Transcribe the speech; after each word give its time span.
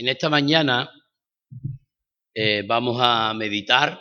En 0.00 0.08
esta 0.08 0.30
mañana 0.30 0.90
eh, 2.32 2.62
vamos 2.66 2.96
a 3.02 3.34
meditar 3.34 4.00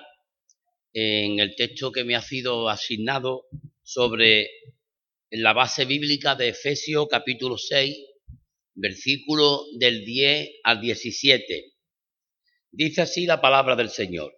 en 0.94 1.40
el 1.40 1.58
texto 1.58 1.92
que 1.92 2.06
me 2.06 2.16
ha 2.16 2.22
sido 2.22 2.70
asignado 2.70 3.47
sobre 3.83 4.47
la 5.29 5.51
base 5.51 5.83
bíblica 5.83 6.35
de 6.35 6.47
Efesios 6.47 7.05
capítulo 7.12 7.57
6, 7.57 7.97
versículo 8.75 9.65
del 9.77 10.05
10 10.05 10.49
al 10.63 10.79
17. 10.79 11.73
Dice 12.71 13.02
así 13.02 13.25
la 13.25 13.41
palabra 13.41 13.75
del 13.75 13.89
Señor. 13.89 14.34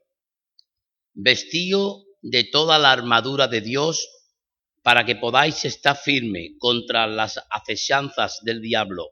Vestío 1.14 2.05
de 2.23 2.43
toda 2.46 2.80
la 2.80 2.91
armadura 2.91 3.48
de 3.48 3.62
Dios 3.62 4.09
para 4.82 5.05
que 5.05 5.16
podáis 5.16 5.64
estar 5.64 5.96
firme 5.96 6.55
contra 6.57 7.05
las 7.05 7.39
acechanzas 7.52 8.39
del 8.41 8.64
diablo 8.64 9.12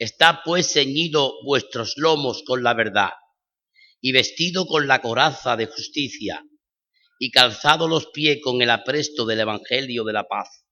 Está 0.00 0.40
pues 0.42 0.72
ceñido 0.72 1.34
vuestros 1.44 1.92
lomos 1.98 2.42
con 2.46 2.62
la 2.62 2.72
verdad, 2.72 3.10
y 4.00 4.12
vestido 4.12 4.64
con 4.64 4.88
la 4.88 5.02
coraza 5.02 5.58
de 5.58 5.66
justicia, 5.66 6.42
y 7.18 7.30
calzado 7.30 7.86
los 7.86 8.06
pies 8.06 8.38
con 8.42 8.62
el 8.62 8.70
apresto 8.70 9.26
del 9.26 9.40
Evangelio 9.40 10.02
de 10.04 10.14
la 10.14 10.26
paz. 10.26 10.64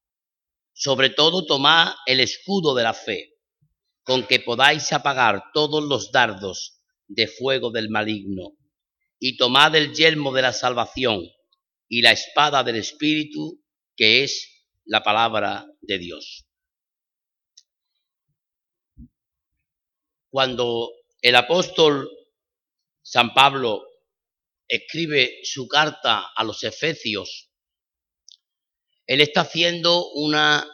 Sobre 0.72 1.10
todo 1.10 1.44
tomad 1.44 1.92
el 2.06 2.20
escudo 2.20 2.74
de 2.74 2.84
la 2.84 2.94
fe, 2.94 3.34
con 4.02 4.26
que 4.26 4.40
podáis 4.40 4.90
apagar 4.94 5.42
todos 5.52 5.84
los 5.84 6.10
dardos 6.10 6.80
de 7.06 7.26
fuego 7.26 7.70
del 7.70 7.90
maligno, 7.90 8.56
y 9.18 9.36
tomad 9.36 9.76
el 9.76 9.92
yelmo 9.92 10.32
de 10.32 10.40
la 10.40 10.54
salvación 10.54 11.22
y 11.86 12.00
la 12.00 12.12
espada 12.12 12.64
del 12.64 12.76
Espíritu, 12.76 13.62
que 13.94 14.24
es 14.24 14.64
la 14.86 15.02
palabra 15.02 15.66
de 15.82 15.98
Dios. 15.98 16.47
Cuando 20.30 20.92
el 21.22 21.34
apóstol 21.36 22.10
San 23.02 23.32
Pablo 23.32 23.84
escribe 24.66 25.40
su 25.42 25.66
carta 25.66 26.30
a 26.34 26.44
los 26.44 26.62
Efesios, 26.64 27.50
él 29.06 29.22
está 29.22 29.40
haciendo 29.40 30.10
una 30.10 30.70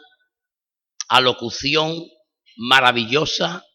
alocución 1.07 2.05
maravillosa 2.57 3.65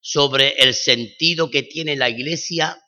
sobre 0.00 0.50
el 0.58 0.74
sentido 0.74 1.50
que 1.50 1.62
tiene 1.62 1.96
la 1.96 2.10
iglesia, 2.10 2.78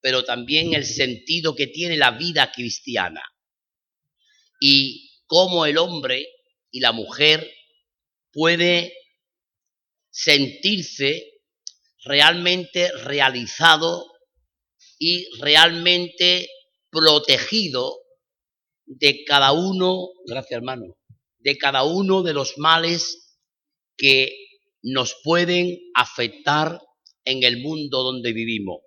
pero 0.00 0.24
también 0.24 0.74
el 0.74 0.84
sentido 0.84 1.54
que 1.54 1.66
tiene 1.66 1.96
la 1.96 2.10
vida 2.10 2.52
cristiana 2.52 3.22
y 4.60 5.10
cómo 5.26 5.64
el 5.66 5.78
hombre 5.78 6.26
y 6.70 6.80
la 6.80 6.92
mujer 6.92 7.50
puede 8.32 8.94
sentirse 10.14 11.24
realmente 12.04 12.92
realizado 13.02 14.06
y 14.96 15.26
realmente 15.40 16.48
protegido 16.88 17.96
de 18.86 19.24
cada 19.24 19.50
uno, 19.50 20.10
gracias 20.24 20.58
hermano, 20.58 20.96
de 21.38 21.58
cada 21.58 21.82
uno 21.82 22.22
de 22.22 22.32
los 22.32 22.56
males 22.58 23.36
que 23.96 24.36
nos 24.82 25.16
pueden 25.24 25.80
afectar 25.94 26.80
en 27.24 27.42
el 27.42 27.60
mundo 27.60 28.04
donde 28.04 28.32
vivimos. 28.32 28.82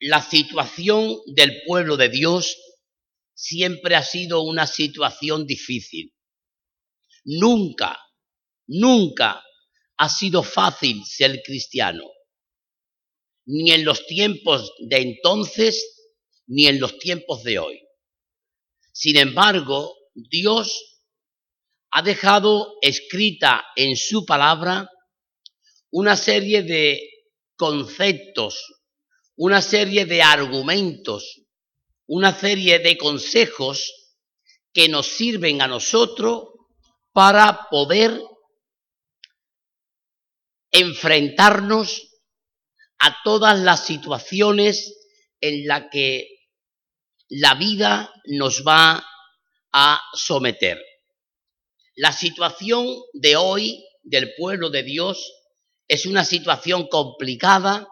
La 0.00 0.20
situación 0.20 1.16
del 1.34 1.62
pueblo 1.66 1.96
de 1.96 2.10
Dios 2.10 2.58
siempre 3.32 3.94
ha 3.94 4.02
sido 4.02 4.42
una 4.42 4.66
situación 4.66 5.46
difícil. 5.46 6.12
Nunca 7.24 7.98
Nunca 8.66 9.42
ha 9.96 10.08
sido 10.08 10.42
fácil 10.42 11.04
ser 11.04 11.42
cristiano, 11.42 12.04
ni 13.46 13.72
en 13.72 13.84
los 13.84 14.06
tiempos 14.06 14.72
de 14.88 14.98
entonces, 14.98 15.82
ni 16.46 16.66
en 16.66 16.80
los 16.80 16.98
tiempos 16.98 17.42
de 17.42 17.58
hoy. 17.58 17.80
Sin 18.92 19.16
embargo, 19.16 19.94
Dios 20.14 21.00
ha 21.90 22.02
dejado 22.02 22.74
escrita 22.82 23.64
en 23.76 23.96
su 23.96 24.24
palabra 24.24 24.88
una 25.90 26.16
serie 26.16 26.62
de 26.62 27.00
conceptos, 27.56 28.58
una 29.36 29.60
serie 29.62 30.06
de 30.06 30.22
argumentos, 30.22 31.42
una 32.06 32.34
serie 32.34 32.78
de 32.78 32.96
consejos 32.96 33.92
que 34.72 34.88
nos 34.88 35.06
sirven 35.06 35.62
a 35.62 35.66
nosotros 35.66 36.48
para 37.12 37.68
poder 37.70 38.20
enfrentarnos 40.72 42.08
a 42.98 43.22
todas 43.22 43.60
las 43.60 43.84
situaciones 43.86 44.98
en 45.40 45.66
las 45.66 45.84
que 45.90 46.28
la 47.28 47.54
vida 47.54 48.12
nos 48.26 48.64
va 48.66 49.06
a 49.72 50.00
someter. 50.14 50.80
La 51.96 52.12
situación 52.12 52.86
de 53.12 53.36
hoy 53.36 53.84
del 54.02 54.34
pueblo 54.36 54.70
de 54.70 54.82
Dios 54.82 55.32
es 55.88 56.06
una 56.06 56.24
situación 56.24 56.88
complicada 56.88 57.86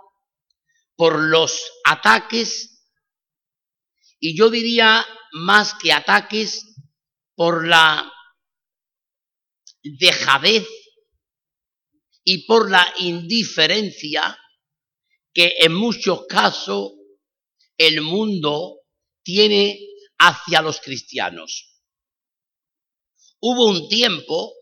por 0.97 1.19
los 1.19 1.63
ataques 1.85 2.71
y 4.19 4.37
yo 4.37 4.51
diría 4.51 5.05
más 5.33 5.75
que 5.75 5.93
ataques 5.93 6.65
por 7.35 7.67
la 7.67 8.11
dejadez 9.83 10.67
y 12.33 12.47
por 12.47 12.71
la 12.71 12.95
indiferencia 12.99 14.39
que 15.35 15.57
en 15.59 15.75
muchos 15.75 16.27
casos 16.29 16.93
el 17.77 18.03
mundo 18.03 18.83
tiene 19.25 19.81
hacia 20.17 20.63
los 20.63 20.81
cristianos. 20.81 21.83
Hubo 23.41 23.67
un 23.67 23.89
tiempo 23.89 24.55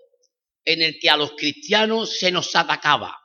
en 0.65 0.81
el 0.81 0.99
que 0.99 1.11
a 1.11 1.19
los 1.19 1.33
cristianos 1.33 2.19
se 2.19 2.33
nos 2.33 2.57
atacaba. 2.57 3.19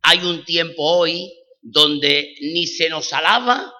Hay 0.00 0.20
un 0.20 0.42
tiempo 0.46 0.82
hoy 0.82 1.30
donde 1.60 2.34
ni 2.40 2.66
se 2.66 2.88
nos 2.88 3.12
alaba 3.12 3.74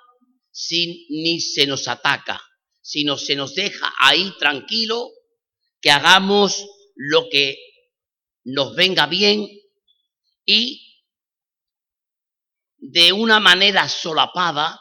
ni 1.09 1.41
se 1.41 1.67
nos 1.67 1.89
ataca, 1.89 2.39
sino 2.83 3.17
se 3.17 3.35
nos 3.35 3.55
deja 3.55 3.95
ahí 3.99 4.31
tranquilo 4.39 5.11
que 5.81 5.91
hagamos 5.91 6.67
lo 6.97 7.31
que 7.31 7.70
nos 8.45 8.75
venga 8.75 9.07
bien 9.07 9.47
y 10.45 11.05
de 12.79 13.13
una 13.13 13.41
manera 13.41 13.89
solapada 13.89 14.81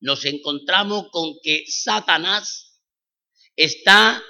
nos 0.00 0.24
encontramos 0.24 1.08
con 1.10 1.34
que 1.42 1.64
Satanás 1.66 2.80
está 3.56 4.22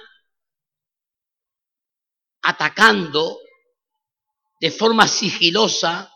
atacando 2.43 3.39
de 4.61 4.71
forma 4.71 5.07
sigilosa 5.07 6.13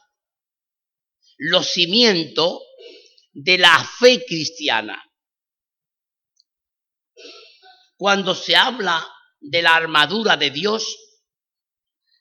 los 1.39 1.67
cimientos 1.69 2.61
de 3.33 3.59
la 3.59 3.85
fe 3.99 4.25
cristiana. 4.25 5.03
Cuando 7.97 8.35
se 8.35 8.57
habla 8.57 9.07
de 9.41 9.63
la 9.63 9.75
armadura 9.75 10.37
de 10.37 10.51
Dios, 10.51 11.06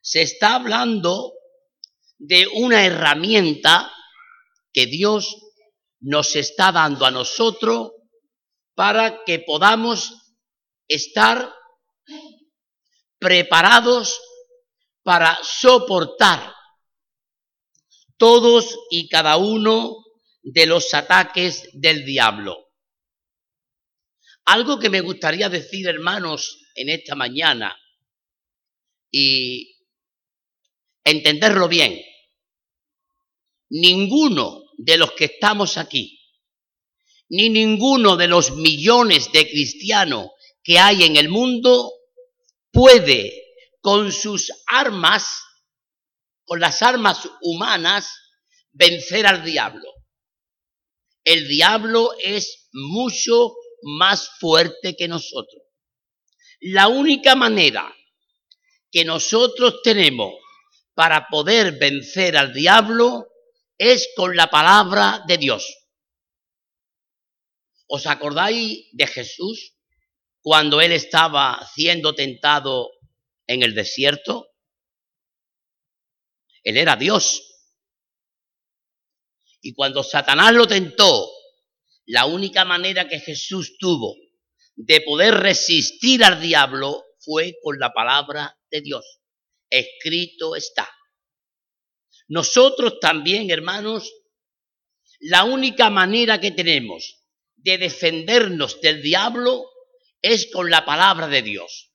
se 0.05 0.21
está 0.21 0.53
hablando 0.53 1.33
de 2.19 2.45
una 2.45 2.85
herramienta 2.85 3.91
que 4.71 4.85
Dios 4.85 5.35
nos 5.99 6.35
está 6.35 6.71
dando 6.71 7.07
a 7.07 7.11
nosotros 7.11 7.91
para 8.75 9.23
que 9.25 9.39
podamos 9.39 10.35
estar 10.87 11.51
preparados 13.17 14.21
para 15.01 15.39
soportar 15.41 16.53
todos 18.17 18.77
y 18.91 19.09
cada 19.09 19.37
uno 19.37 19.95
de 20.43 20.67
los 20.67 20.93
ataques 20.93 21.67
del 21.73 22.05
diablo. 22.05 22.69
Algo 24.45 24.77
que 24.77 24.91
me 24.91 25.01
gustaría 25.01 25.49
decir, 25.49 25.87
hermanos, 25.87 26.59
en 26.75 26.89
esta 26.89 27.15
mañana, 27.15 27.75
y 29.09 29.74
entenderlo 31.05 31.69
bien. 31.69 32.01
ninguno 33.69 34.63
de 34.77 34.97
los 34.97 35.13
que 35.13 35.25
estamos 35.25 35.77
aquí, 35.77 36.19
ni 37.29 37.49
ninguno 37.49 38.15
de 38.15 38.27
los 38.27 38.51
millones 38.51 39.31
de 39.31 39.49
cristianos 39.49 40.31
que 40.63 40.77
hay 40.79 41.03
en 41.03 41.15
el 41.15 41.29
mundo 41.29 41.91
puede 42.71 43.33
con 43.81 44.11
sus 44.11 44.51
armas, 44.67 45.41
con 46.45 46.59
las 46.59 46.81
armas 46.81 47.27
humanas, 47.41 48.07
vencer 48.71 49.25
al 49.25 49.43
diablo. 49.43 49.89
El 51.23 51.47
diablo 51.47 52.11
es 52.23 52.69
mucho 52.71 53.55
más 53.81 54.29
fuerte 54.39 54.95
que 54.95 55.07
nosotros. 55.07 55.63
La 56.59 56.87
única 56.87 57.35
manera 57.35 57.95
que 58.91 59.05
nosotros 59.05 59.81
tenemos 59.83 60.33
para 60.95 61.27
poder 61.27 61.77
vencer 61.77 62.37
al 62.37 62.53
diablo 62.53 63.27
es 63.77 64.09
con 64.15 64.35
la 64.35 64.49
palabra 64.49 65.23
de 65.27 65.37
Dios. 65.37 65.85
¿Os 67.87 68.07
acordáis 68.07 68.87
de 68.93 69.05
Jesús 69.05 69.75
cuando 70.41 70.81
él 70.81 70.93
estaba 70.93 71.67
siendo 71.75 72.15
tentado 72.15 72.89
en 73.45 73.61
el 73.61 73.75
desierto? 73.75 74.47
Él 76.63 76.77
era 76.77 76.95
Dios. 76.95 77.43
Y 79.61 79.73
cuando 79.73 80.03
Satanás 80.03 80.53
lo 80.53 80.65
tentó, 80.65 81.29
la 82.05 82.25
única 82.25 82.65
manera 82.65 83.07
que 83.07 83.19
Jesús 83.19 83.77
tuvo 83.77 84.15
de 84.75 85.01
poder 85.01 85.35
resistir 85.35 86.23
al 86.23 86.41
diablo 86.41 87.03
fue 87.19 87.55
con 87.61 87.79
la 87.79 87.93
palabra 87.93 88.57
de 88.69 88.81
Dios. 88.81 89.19
Escrito 89.75 90.55
está. 90.55 90.89
Nosotros 92.27 92.99
también, 92.99 93.51
hermanos, 93.51 94.11
la 95.19 95.43
única 95.43 95.89
manera 95.89 96.39
que 96.39 96.51
tenemos 96.51 97.23
de 97.55 97.77
defendernos 97.77 98.79
del 98.79 99.01
diablo 99.01 99.69
es 100.21 100.49
con 100.51 100.69
la 100.69 100.85
palabra 100.85 101.27
de 101.27 101.41
Dios. 101.41 101.91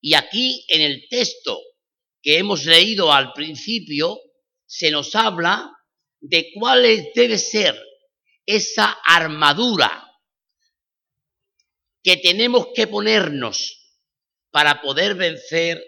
Y 0.00 0.14
aquí 0.14 0.64
en 0.68 0.82
el 0.82 1.08
texto 1.08 1.60
que 2.22 2.38
hemos 2.38 2.64
leído 2.66 3.12
al 3.12 3.32
principio, 3.32 4.20
se 4.66 4.90
nos 4.90 5.14
habla 5.14 5.72
de 6.20 6.50
cuál 6.54 6.82
debe 7.14 7.38
ser 7.38 7.80
esa 8.44 8.98
armadura 9.04 10.06
que 12.02 12.16
tenemos 12.18 12.68
que 12.74 12.86
ponernos 12.86 14.00
para 14.50 14.80
poder 14.80 15.14
vencer 15.14 15.82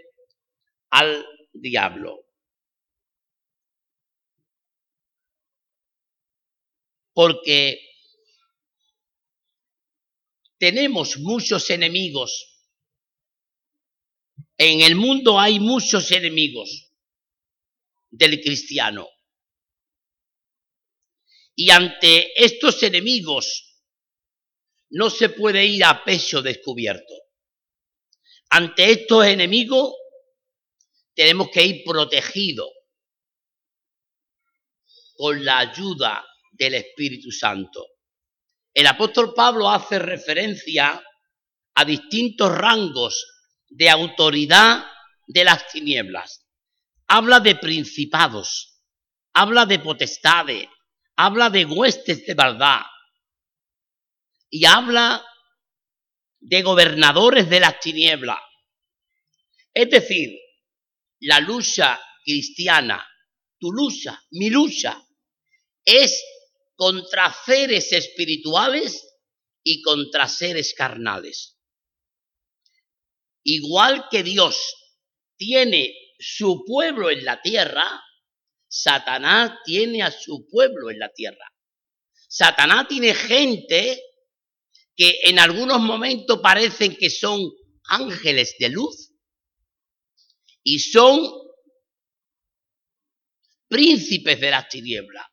al 0.90 1.26
diablo. 1.52 2.24
Porque 7.12 7.80
tenemos 10.58 11.18
muchos 11.18 11.70
enemigos. 11.70 12.66
En 14.56 14.80
el 14.80 14.96
mundo 14.96 15.38
hay 15.38 15.60
muchos 15.60 16.10
enemigos 16.12 16.92
del 18.10 18.40
cristiano. 18.40 19.08
Y 21.54 21.70
ante 21.70 22.32
estos 22.42 22.82
enemigos 22.82 23.68
no 24.90 25.10
se 25.10 25.28
puede 25.28 25.66
ir 25.66 25.84
a 25.84 26.04
pecho 26.04 26.40
descubierto. 26.40 27.14
Ante 28.50 28.90
estos 28.92 29.26
enemigos 29.26 29.92
tenemos 31.18 31.50
que 31.50 31.64
ir 31.64 31.82
protegidos 31.84 32.68
con 35.16 35.44
la 35.44 35.58
ayuda 35.58 36.24
del 36.52 36.74
Espíritu 36.74 37.32
Santo. 37.32 37.84
El 38.72 38.86
apóstol 38.86 39.34
Pablo 39.34 39.68
hace 39.68 39.98
referencia 39.98 41.04
a 41.74 41.84
distintos 41.84 42.56
rangos 42.56 43.26
de 43.68 43.90
autoridad 43.90 44.86
de 45.26 45.42
las 45.42 45.66
tinieblas. 45.72 46.46
Habla 47.08 47.40
de 47.40 47.56
principados, 47.56 48.80
habla 49.32 49.66
de 49.66 49.80
potestades, 49.80 50.68
habla 51.16 51.50
de 51.50 51.64
huestes 51.64 52.26
de 52.26 52.34
maldad 52.36 52.82
y 54.50 54.64
habla 54.66 55.26
de 56.38 56.62
gobernadores 56.62 57.50
de 57.50 57.58
las 57.58 57.80
tinieblas. 57.80 58.38
Es 59.74 59.90
decir, 59.90 60.38
la 61.20 61.40
lucha 61.40 62.00
cristiana, 62.24 63.04
tu 63.58 63.72
lucha, 63.72 64.22
mi 64.32 64.50
lucha, 64.50 65.02
es 65.84 66.22
contra 66.76 67.34
seres 67.44 67.92
espirituales 67.92 69.04
y 69.62 69.82
contra 69.82 70.28
seres 70.28 70.74
carnales. 70.74 71.58
Igual 73.42 74.06
que 74.10 74.22
Dios 74.22 74.56
tiene 75.36 75.94
su 76.18 76.64
pueblo 76.64 77.10
en 77.10 77.24
la 77.24 77.40
tierra, 77.40 78.02
Satanás 78.68 79.58
tiene 79.64 80.02
a 80.02 80.10
su 80.10 80.46
pueblo 80.48 80.90
en 80.90 80.98
la 80.98 81.08
tierra. 81.12 81.52
Satanás 82.28 82.86
tiene 82.88 83.14
gente 83.14 84.02
que 84.94 85.20
en 85.22 85.38
algunos 85.38 85.80
momentos 85.80 86.40
parecen 86.42 86.96
que 86.96 87.08
son 87.08 87.40
ángeles 87.84 88.56
de 88.58 88.68
luz 88.68 89.07
y 90.62 90.78
son 90.78 91.26
príncipes 93.68 94.40
de 94.40 94.50
las 94.50 94.68
tinieblas. 94.68 95.26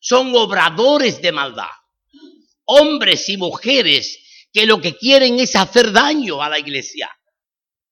Son 0.00 0.34
obradores 0.34 1.20
de 1.20 1.32
maldad, 1.32 1.68
hombres 2.64 3.28
y 3.28 3.36
mujeres 3.36 4.18
que 4.52 4.66
lo 4.66 4.80
que 4.80 4.96
quieren 4.96 5.38
es 5.38 5.54
hacer 5.56 5.92
daño 5.92 6.42
a 6.42 6.48
la 6.48 6.58
iglesia, 6.58 7.10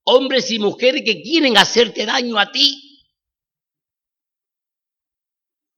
hombres 0.05 0.51
y 0.51 0.59
mujeres 0.59 1.03
que 1.05 1.21
quieren 1.23 1.57
hacerte 1.59 2.07
daño 2.07 2.39
a 2.39 2.51
ti, 2.51 2.89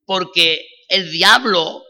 porque 0.05 0.67
el 0.88 1.11
diablo, 1.11 1.84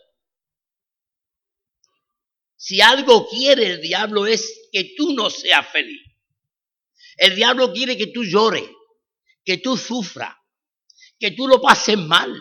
si 2.56 2.80
algo 2.80 3.28
quiere 3.28 3.66
el 3.66 3.80
diablo 3.80 4.26
es 4.26 4.68
que 4.72 4.94
tú 4.96 5.12
no 5.12 5.30
seas 5.30 5.66
feliz. 5.70 6.09
El 7.20 7.36
diablo 7.36 7.70
quiere 7.70 7.98
que 7.98 8.06
tú 8.06 8.24
llores, 8.24 8.66
que 9.44 9.58
tú 9.58 9.76
sufras, 9.76 10.34
que 11.18 11.32
tú 11.32 11.46
lo 11.46 11.60
pases 11.60 11.98
mal. 11.98 12.34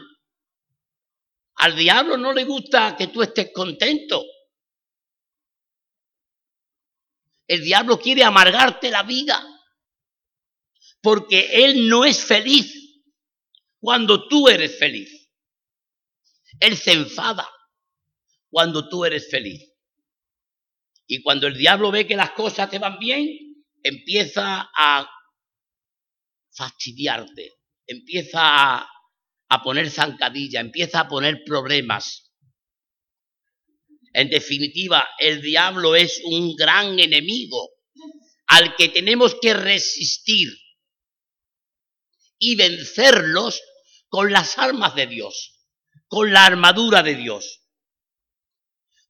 Al 1.55 1.75
diablo 1.75 2.15
no 2.15 2.31
le 2.31 2.45
gusta 2.45 2.95
que 2.95 3.07
tú 3.07 3.21
estés 3.21 3.51
contento. 3.53 4.23
El 7.45 7.61
diablo 7.61 7.99
quiere 7.99 8.23
amargarte 8.23 8.89
la 8.89 9.03
vida 9.03 9.45
porque 11.01 11.65
él 11.65 11.89
no 11.89 12.05
es 12.05 12.23
feliz 12.23 12.73
cuando 13.81 14.29
tú 14.29 14.47
eres 14.47 14.79
feliz. 14.79 15.29
Él 16.57 16.77
se 16.77 16.93
enfada 16.93 17.49
cuando 18.49 18.87
tú 18.87 19.03
eres 19.03 19.29
feliz. 19.29 19.73
Y 21.05 21.21
cuando 21.21 21.47
el 21.47 21.57
diablo 21.57 21.91
ve 21.91 22.07
que 22.07 22.15
las 22.15 22.31
cosas 22.31 22.69
te 22.69 22.79
van 22.79 22.97
bien, 22.97 23.48
empieza 23.83 24.69
a 24.75 25.09
fastidiarte, 26.51 27.53
empieza 27.87 28.79
a 28.81 29.63
poner 29.63 29.89
zancadilla, 29.89 30.59
empieza 30.59 31.01
a 31.01 31.07
poner 31.07 31.43
problemas. 31.45 32.31
En 34.13 34.29
definitiva, 34.29 35.07
el 35.19 35.41
diablo 35.41 35.95
es 35.95 36.21
un 36.25 36.55
gran 36.55 36.99
enemigo 36.99 37.69
al 38.47 38.75
que 38.75 38.89
tenemos 38.89 39.35
que 39.41 39.53
resistir 39.53 40.49
y 42.39 42.55
vencerlos 42.55 43.61
con 44.07 44.31
las 44.31 44.57
armas 44.57 44.95
de 44.95 45.07
Dios, 45.07 45.65
con 46.07 46.33
la 46.33 46.45
armadura 46.45 47.03
de 47.03 47.15
Dios. 47.15 47.61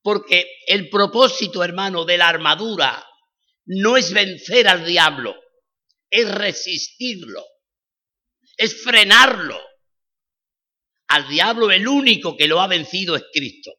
Porque 0.01 0.47
el 0.67 0.89
propósito, 0.89 1.63
hermano, 1.63 2.05
de 2.05 2.17
la 2.17 2.27
armadura 2.27 3.05
no 3.69 3.97
es 3.97 4.13
vencer 4.13 4.67
al 4.67 4.85
diablo, 4.85 5.35
es 6.09 6.29
resistirlo, 6.33 7.45
es 8.57 8.83
frenarlo, 8.83 9.59
al 11.07 11.27
diablo 11.27 11.71
el 11.71 11.87
único 11.87 12.35
que 12.35 12.47
lo 12.47 12.61
ha 12.61 12.67
vencido 12.67 13.15
es 13.15 13.23
Cristo. 13.31 13.71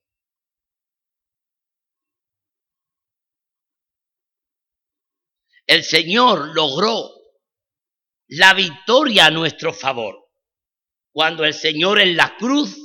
El 5.66 5.84
Señor 5.84 6.54
logró 6.54 7.10
la 8.28 8.54
victoria 8.54 9.26
a 9.26 9.30
nuestro 9.30 9.72
favor 9.72 10.30
cuando 11.12 11.44
el 11.44 11.54
Señor 11.54 12.00
en 12.00 12.16
la 12.16 12.36
cruz 12.36 12.76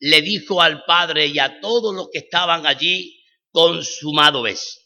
le 0.00 0.20
dijo 0.20 0.60
al 0.60 0.84
Padre 0.84 1.26
y 1.26 1.38
a 1.38 1.60
todos 1.60 1.94
los 1.94 2.08
que 2.10 2.18
estaban 2.18 2.66
allí, 2.66 3.22
consumado 3.50 4.46
es. 4.46 4.81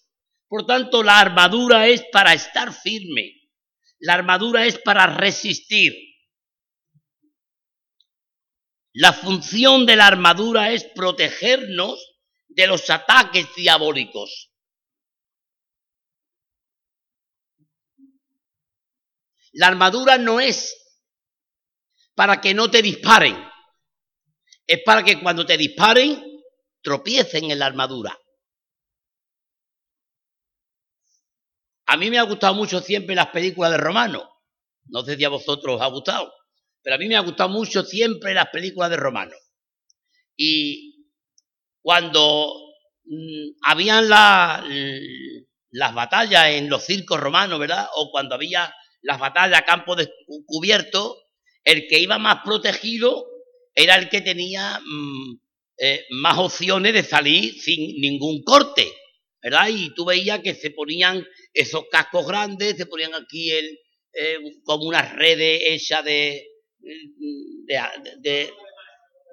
Por 0.49 0.67
tanto, 0.67 1.03
la 1.03 1.21
armadura 1.21 1.89
es 1.89 2.05
para 2.13 2.33
estar 2.33 2.73
firme, 2.73 3.33
la 3.99 4.15
armadura 4.15 4.67
es 4.67 4.79
para 4.79 5.07
resistir, 5.07 5.95
La 8.99 9.13
función 9.13 9.85
de 9.85 9.95
la 9.95 10.07
armadura 10.07 10.73
es 10.73 10.85
protegernos 10.85 12.17
de 12.49 12.67
los 12.67 12.89
ataques 12.89 13.47
diabólicos. 13.55 14.51
La 19.53 19.67
armadura 19.67 20.17
no 20.17 20.41
es 20.41 20.75
para 22.15 22.41
que 22.41 22.55
no 22.55 22.71
te 22.71 22.81
disparen, 22.81 23.37
es 24.67 24.83
para 24.83 25.03
que 25.03 25.21
cuando 25.21 25.45
te 25.45 25.59
disparen 25.59 26.19
tropiecen 26.81 27.51
en 27.51 27.59
la 27.59 27.67
armadura. 27.67 28.19
A 31.87 31.97
mí 31.97 32.11
me 32.11 32.19
ha 32.19 32.23
gustado 32.23 32.55
mucho 32.55 32.81
siempre 32.81 33.15
las 33.15 33.29
películas 33.29 33.71
de 33.73 33.79
Romano. 33.79 34.29
No 34.87 35.03
sé 35.03 35.17
si 35.17 35.25
a 35.25 35.29
vosotros 35.29 35.77
os 35.77 35.83
ha 35.83 35.87
gustado, 35.87 36.33
pero 36.83 36.97
a 36.97 36.99
mí 36.99 37.09
me 37.09 37.17
ha 37.17 37.21
gustado 37.21 37.49
mucho 37.49 37.83
siempre 37.85 38.35
las 38.35 38.49
películas 38.49 38.91
de 38.91 38.97
Romano. 38.97 39.35
Y 40.37 41.07
cuando 41.83 42.53
mm, 43.05 43.59
habían 43.63 44.09
las 44.09 45.95
batallas 45.95 46.49
en 46.51 46.69
los 46.69 46.85
circos 46.85 47.21
romanos, 47.21 47.59
¿verdad? 47.59 47.87
O 47.95 48.11
cuando 48.11 48.35
había 48.35 48.73
las 49.03 49.19
batallas 49.19 49.59
a 49.61 49.65
campo 49.65 49.97
descubierto, 49.97 51.17
el 51.65 51.87
que 51.89 52.01
iba 52.01 52.19
más 52.19 52.43
protegido 52.45 53.27
era 53.75 53.97
el 53.97 54.09
que 54.09 54.21
tenía 54.21 54.81
mm, 54.81 55.39
eh, 55.79 56.07
más 56.11 56.39
opciones 56.39 56.93
de 56.93 57.03
salir 57.03 57.61
sin 57.61 58.01
ningún 58.01 58.43
corte, 58.43 58.93
¿verdad? 59.47 59.69
Y 59.69 59.95
tú 59.95 60.05
veías 60.05 60.41
que 60.41 60.57
se 60.57 60.73
ponían 60.73 61.25
esos 61.55 61.85
cascos 61.89 62.27
grandes, 62.27 62.77
se 62.77 62.87
ponían 62.87 63.15
aquí 63.15 63.53
el, 63.53 63.79
eh, 64.13 64.39
como 64.65 64.87
unas 64.87 65.15
redes 65.15 65.63
hechas 65.67 66.05
de, 66.05 66.49
de, 66.81 68.53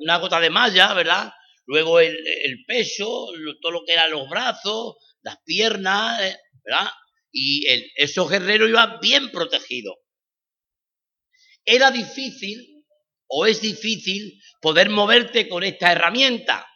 una 0.01 0.17
gota 0.20 0.39
de 0.39 0.51
malla, 0.51 0.93
¿verdad? 0.93 1.34
Luego 1.65 2.00
el, 2.00 2.15
peso, 2.67 3.29
todo 3.60 3.72
lo 3.72 3.84
que 3.88 3.93
eran 3.93 4.12
los 4.12 4.29
brazos, 4.29 4.98
las 5.24 5.38
piernas, 5.43 6.22
eh, 6.22 6.38
¿verdad? 6.63 6.91
Y 7.32 7.65
el, 7.67 7.84
esos 7.96 8.29
guerreros 8.29 8.70
iban 8.70 9.00
bien 9.01 9.32
protegidos. 9.32 9.96
Era 11.65 11.89
difícil, 11.89 12.86
o 13.25 13.48
es 13.48 13.62
difícil, 13.62 14.39
poder 14.62 14.91
moverte 14.91 15.50
con 15.50 15.63
esta 15.63 15.91
herramienta. 15.91 16.67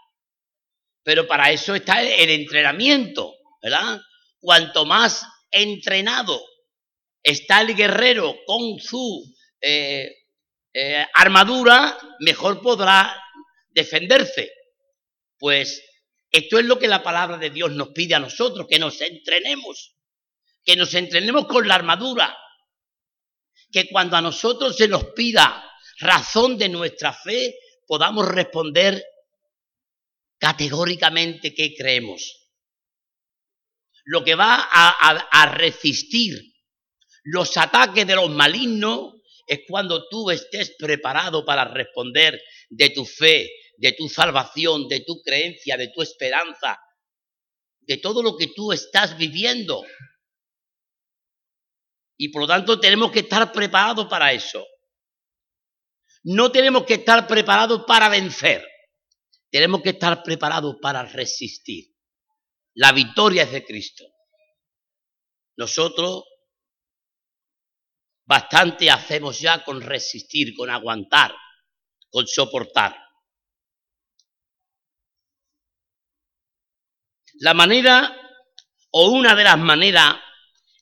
Pero 1.07 1.25
para 1.25 1.53
eso 1.53 1.73
está 1.73 2.01
el 2.01 2.29
entrenamiento, 2.29 3.37
¿verdad? 3.63 4.01
Cuanto 4.41 4.85
más 4.85 5.25
entrenado 5.49 6.37
está 7.23 7.61
el 7.61 7.77
guerrero 7.77 8.35
con 8.45 8.77
su 8.77 9.33
eh, 9.61 10.13
eh, 10.73 11.05
armadura, 11.13 11.97
mejor 12.19 12.61
podrá 12.61 13.23
defenderse. 13.69 14.51
Pues 15.39 15.81
esto 16.29 16.59
es 16.59 16.65
lo 16.65 16.77
que 16.77 16.89
la 16.89 17.01
palabra 17.01 17.37
de 17.37 17.51
Dios 17.51 17.71
nos 17.71 17.91
pide 17.91 18.15
a 18.15 18.19
nosotros, 18.19 18.67
que 18.69 18.77
nos 18.77 18.99
entrenemos, 18.99 19.95
que 20.65 20.75
nos 20.75 20.93
entrenemos 20.93 21.47
con 21.47 21.69
la 21.69 21.75
armadura, 21.75 22.37
que 23.71 23.87
cuando 23.87 24.17
a 24.17 24.21
nosotros 24.21 24.75
se 24.75 24.89
nos 24.89 25.05
pida 25.13 25.71
razón 25.99 26.57
de 26.57 26.67
nuestra 26.67 27.13
fe, 27.13 27.55
podamos 27.85 28.27
responder 28.27 29.01
categóricamente 30.39 31.53
que 31.53 31.73
creemos 31.75 32.47
lo 34.07 34.23
que 34.23 34.35
va 34.35 34.69
a, 34.71 35.45
resistir 35.57 36.33
los 37.23 37.57
ataques 37.57 38.07
de 38.07 38.15
los 38.15 38.29
malignos 38.29 39.15
es 39.45 39.61
cuando 39.67 40.07
tú 40.07 40.31
estés 40.31 40.75
preparado 40.79 41.43
para 41.43 41.65
responder 41.65 42.41
de 42.69 42.89
tu 42.91 43.03
fe, 43.03 43.49
de 43.77 43.91
tu 43.91 44.07
salvación, 44.07 44.87
de 44.87 45.01
tu 45.01 45.21
creencia, 45.21 45.75
de 45.75 45.89
tu 45.89 46.01
esperanza, 46.01 46.79
de 47.81 47.97
todo 47.97 48.23
lo 48.23 48.37
que 48.37 48.47
tú 48.55 48.71
estás 48.71 49.17
viviendo. 49.17 49.83
Y 52.17 52.29
por 52.29 52.43
lo 52.43 52.47
tanto 52.47 52.79
tenemos 52.79 53.11
que 53.11 53.19
estar 53.19 53.51
preparados 53.51 54.07
para 54.07 54.31
eso. 54.31 54.65
No 56.23 56.49
tenemos 56.49 56.85
que 56.85 56.95
estar 56.95 57.27
preparados 57.27 57.83
para 57.85 58.07
vencer. 58.07 58.65
Tenemos 59.49 59.81
que 59.81 59.91
estar 59.91 60.23
preparados 60.23 60.75
para 60.81 61.03
resistir. 61.03 61.85
La 62.75 62.91
victoria 62.91 63.43
es 63.43 63.51
de 63.51 63.65
Cristo. 63.65 64.05
Nosotros 65.57 66.23
bastante 68.25 68.91
hacemos 68.91 69.39
ya 69.39 69.63
con 69.63 69.81
resistir, 69.81 70.53
con 70.55 70.69
aguantar, 70.69 71.33
con 72.09 72.27
soportar. 72.27 72.95
La 77.39 77.53
manera 77.53 78.15
o 78.91 79.09
una 79.09 79.35
de 79.35 79.43
las 79.43 79.57
maneras 79.57 80.15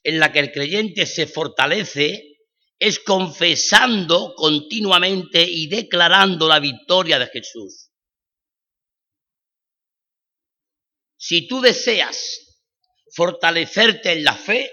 en 0.03 0.19
la 0.19 0.31
que 0.31 0.39
el 0.39 0.51
creyente 0.51 1.05
se 1.05 1.27
fortalece 1.27 2.35
es 2.79 2.99
confesando 2.99 4.33
continuamente 4.35 5.41
y 5.43 5.67
declarando 5.67 6.47
la 6.47 6.59
victoria 6.59 7.19
de 7.19 7.27
Jesús. 7.27 7.84
Si 11.17 11.47
tú 11.47 11.61
deseas 11.61 12.63
fortalecerte 13.15 14.11
en 14.11 14.23
la 14.23 14.35
fe, 14.35 14.71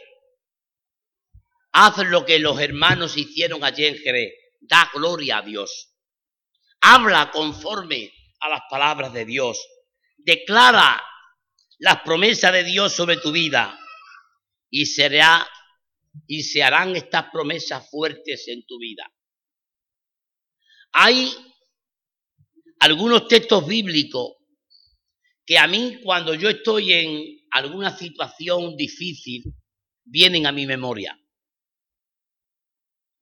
haz 1.73 1.99
lo 1.99 2.25
que 2.25 2.39
los 2.39 2.61
hermanos 2.61 3.17
hicieron 3.17 3.65
allí 3.65 3.87
en 3.87 3.97
Jerez. 3.97 4.33
Da 4.61 4.91
gloria 4.95 5.39
a 5.39 5.43
Dios. 5.43 5.95
Habla 6.81 7.31
conforme 7.31 8.13
a 8.41 8.49
las 8.49 8.63
palabras 8.69 9.13
de 9.13 9.25
Dios. 9.25 9.65
Declara 10.19 11.03
las 11.79 12.03
promesas 12.03 12.53
de 12.53 12.65
Dios 12.65 12.93
sobre 12.93 13.17
tu 13.17 13.33
vida 13.33 13.79
y 14.71 14.87
será 14.87 15.49
y 16.27 16.43
se 16.43 16.63
harán 16.63 16.95
estas 16.95 17.31
promesas 17.31 17.89
fuertes 17.91 18.47
en 18.49 18.65
tu 18.67 18.79
vida. 18.79 19.11
Hay 20.93 21.33
algunos 22.81 23.29
textos 23.29 23.67
bíblicos 23.67 24.35
que 25.45 25.59
a 25.59 25.67
mí 25.67 26.01
cuando 26.03 26.35
yo 26.35 26.49
estoy 26.49 26.93
en 26.93 27.47
alguna 27.51 27.97
situación 27.97 28.77
difícil, 28.77 29.45
vienen 30.05 30.47
a 30.47 30.53
mi 30.53 30.67
memoria. 30.67 31.19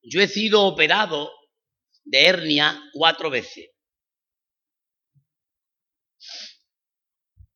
Yo 0.02 0.20
he 0.20 0.28
sido 0.28 0.64
operado 0.64 1.32
de 2.04 2.24
hernia 2.24 2.82
cuatro 2.92 3.30
veces. 3.30 3.70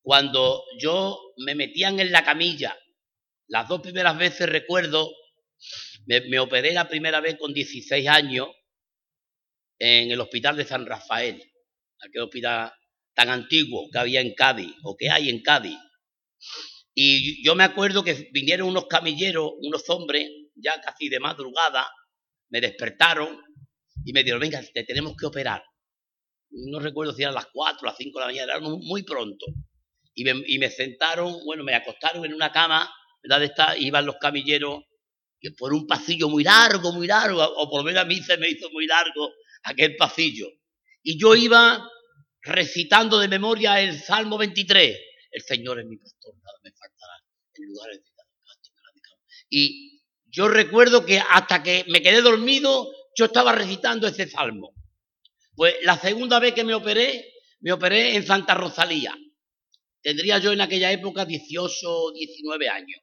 Cuando 0.02 0.64
yo 0.78 1.18
me 1.38 1.54
metían 1.54 1.98
en 2.00 2.12
la 2.12 2.24
camilla, 2.24 2.78
las 3.48 3.68
dos 3.68 3.80
primeras 3.80 4.18
veces 4.18 4.48
recuerdo, 4.48 5.10
me, 6.06 6.20
me 6.22 6.38
operé 6.38 6.72
la 6.72 6.88
primera 6.88 7.20
vez 7.20 7.38
con 7.38 7.54
16 7.54 8.06
años 8.08 8.48
en 9.78 10.10
el 10.10 10.20
hospital 10.20 10.56
de 10.56 10.66
San 10.66 10.84
Rafael, 10.84 11.42
aquel 12.00 12.22
hospital 12.22 12.72
tan 13.14 13.30
antiguo 13.30 13.88
que 13.90 13.98
había 13.98 14.20
en 14.20 14.34
Cádiz 14.34 14.74
o 14.82 14.96
que 14.96 15.10
hay 15.10 15.30
en 15.30 15.42
Cádiz. 15.42 15.78
Y 16.94 17.44
yo 17.44 17.54
me 17.54 17.64
acuerdo 17.64 18.04
que 18.04 18.28
vinieron 18.32 18.68
unos 18.68 18.86
camilleros, 18.86 19.52
unos 19.60 19.88
hombres, 19.90 20.28
ya 20.54 20.80
casi 20.80 21.08
de 21.08 21.18
madrugada, 21.18 21.88
me 22.50 22.60
despertaron 22.60 23.40
y 24.04 24.12
me 24.12 24.22
dijeron, 24.22 24.40
venga, 24.40 24.62
te 24.72 24.84
tenemos 24.84 25.16
que 25.16 25.26
operar. 25.26 25.62
No 26.50 26.78
recuerdo 26.78 27.12
si 27.12 27.22
eran 27.22 27.34
las 27.34 27.46
4 27.52 27.86
las 27.86 27.96
5 27.96 28.18
de 28.18 28.20
la 28.20 28.26
mañana, 28.26 28.52
era 28.52 28.60
muy 28.60 29.02
pronto. 29.02 29.46
Y 30.14 30.22
me, 30.22 30.42
y 30.46 30.58
me 30.58 30.70
sentaron, 30.70 31.44
bueno, 31.44 31.64
me 31.64 31.74
acostaron 31.74 32.24
en 32.24 32.34
una 32.34 32.52
cama, 32.52 32.88
¿verdad? 33.22 33.42
Esta, 33.42 33.76
iban 33.76 34.06
los 34.06 34.16
camilleros 34.16 34.84
que 35.40 35.50
por 35.50 35.74
un 35.74 35.86
pasillo 35.86 36.28
muy 36.28 36.44
largo, 36.44 36.92
muy 36.92 37.08
largo, 37.08 37.42
o 37.42 37.68
por 37.68 37.80
lo 37.80 37.84
menos 37.84 38.02
a 38.02 38.06
mí 38.06 38.22
se 38.22 38.36
me 38.38 38.48
hizo 38.48 38.70
muy 38.70 38.86
largo 38.86 39.32
aquel 39.64 39.96
pasillo. 39.96 40.48
Y 41.02 41.18
yo 41.18 41.34
iba 41.34 41.86
recitando 42.44 43.18
de 43.18 43.28
memoria 43.28 43.80
el 43.80 43.98
Salmo 43.98 44.38
23. 44.38 44.98
El 45.30 45.42
Señor 45.42 45.80
es 45.80 45.86
mi 45.86 45.96
pastor, 45.96 46.34
nada 46.36 46.58
me 46.62 46.70
faltará 46.70 47.12
en 47.54 47.66
lugares 47.66 47.98
de 47.98 48.10
Y 49.50 50.02
yo 50.26 50.48
recuerdo 50.48 51.04
que 51.04 51.18
hasta 51.18 51.62
que 51.62 51.84
me 51.88 52.02
quedé 52.02 52.20
dormido, 52.20 52.92
yo 53.16 53.26
estaba 53.26 53.52
recitando 53.52 54.06
ese 54.06 54.28
salmo. 54.28 54.74
Pues 55.54 55.74
la 55.82 55.98
segunda 55.98 56.38
vez 56.40 56.54
que 56.54 56.64
me 56.64 56.74
operé, 56.74 57.32
me 57.60 57.72
operé 57.72 58.16
en 58.16 58.26
Santa 58.26 58.54
Rosalía. 58.54 59.16
Tendría 60.02 60.38
yo 60.38 60.52
en 60.52 60.60
aquella 60.60 60.92
época 60.92 61.24
18 61.24 61.88
o 61.88 62.12
19 62.12 62.68
años. 62.68 63.00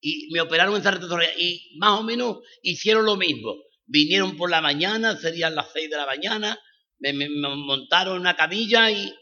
Y 0.00 0.28
me 0.32 0.40
operaron 0.40 0.76
en 0.76 0.82
Santa 0.82 1.00
Rosalía 1.00 1.36
y 1.38 1.76
más 1.78 1.98
o 1.98 2.02
menos 2.02 2.38
hicieron 2.62 3.06
lo 3.06 3.16
mismo. 3.16 3.54
Vinieron 3.86 4.36
por 4.36 4.50
la 4.50 4.60
mañana, 4.60 5.16
serían 5.16 5.54
las 5.54 5.72
6 5.72 5.90
de 5.90 5.96
la 5.96 6.06
mañana, 6.06 6.58
me, 6.98 7.28
montaron 7.28 8.20
una 8.20 8.36
camilla 8.36 8.90
y, 8.90 9.12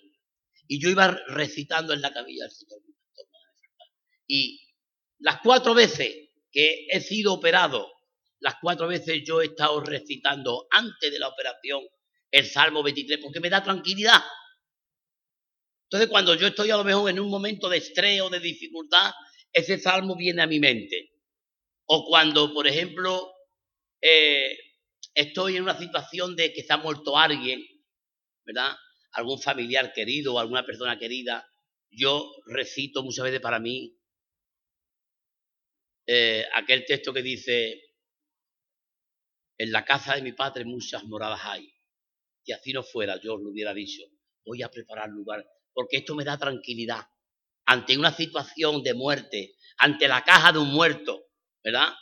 y, 0.69 0.81
yo 0.81 0.91
iba 0.91 1.09
recitando 1.29 1.93
en 1.93 2.01
la 2.01 2.13
camilla 2.13 2.47
Y 4.27 4.61
las 5.19 5.41
cuatro 5.43 5.75
veces 5.75 6.31
que 6.51 6.87
he 6.91 7.01
sido 7.01 7.35
operado, 7.35 7.91
las 8.41 8.57
cuatro 8.61 8.87
veces 8.87 9.23
yo 9.27 9.41
he 9.41 9.47
estado 9.47 9.81
recitando 9.81 10.67
antes 10.71 11.11
de 11.11 11.19
la 11.19 11.29
operación 11.29 11.83
el 12.31 12.47
Salmo 12.47 12.83
23, 12.83 13.21
porque 13.23 13.41
me 13.41 13.51
da 13.51 13.63
tranquilidad. 13.63 14.23
Entonces, 15.85 16.11
cuando 16.11 16.35
yo 16.35 16.49
estoy 16.49 16.71
a 16.71 16.77
lo 16.77 16.85
mejor 16.85 17.09
en 17.11 17.21
un 17.21 17.31
momento 17.31 17.69
de 17.69 17.79
estrés 17.79 18.21
o 18.21 18.29
de 18.29 18.41
dificultad, 18.41 19.13
ese 19.53 19.79
salmo 19.79 20.17
viene 20.17 20.43
a 20.43 20.47
mi 20.47 20.59
mente. 20.59 21.13
O 21.87 22.05
cuando, 22.07 22.53
por 22.53 22.67
ejemplo, 22.67 23.33
eh, 24.01 24.59
estoy 25.15 25.57
en 25.57 25.63
una 25.63 25.79
situación 25.79 26.37
de 26.37 26.53
que 26.53 26.63
se 26.63 26.73
ha 26.73 26.77
muerto 26.77 27.17
alguien, 27.17 27.65
¿verdad? 28.45 28.77
Algún 29.13 29.41
familiar 29.41 29.93
querido 29.93 30.35
o 30.35 30.39
alguna 30.39 30.65
persona 30.65 30.99
querida, 30.99 31.49
yo 31.91 32.31
recito 32.47 33.03
muchas 33.03 33.25
veces 33.25 33.41
para 33.41 33.61
mí 33.61 33.97
eh, 36.07 36.45
aquel 36.55 36.85
texto 36.85 37.13
que 37.13 37.23
dice, 37.23 37.81
en 39.59 39.73
la 39.73 39.85
casa 39.85 40.17
de 40.17 40.23
mi 40.23 40.33
padre 40.33 40.65
muchas 40.65 41.05
moradas 41.05 41.41
hay. 41.45 41.73
Y 42.45 42.53
así 42.53 42.73
no 42.73 42.83
fuera, 42.83 43.19
yo 43.21 43.37
lo 43.37 43.51
hubiera 43.51 43.73
dicho, 43.73 44.03
voy 44.45 44.63
a 44.63 44.71
preparar 44.71 45.09
lugar, 45.09 45.47
porque 45.73 45.99
esto 45.99 46.15
me 46.15 46.25
da 46.25 46.37
tranquilidad. 46.37 47.07
Ante 47.67 47.97
una 47.97 48.13
situación 48.13 48.83
de 48.83 48.93
muerte, 48.93 49.57
ante 49.79 50.07
la 50.09 50.23
caja 50.23 50.53
de 50.53 50.59
un 50.59 50.69
muerto, 50.69 51.29
¿verdad? 51.63 51.95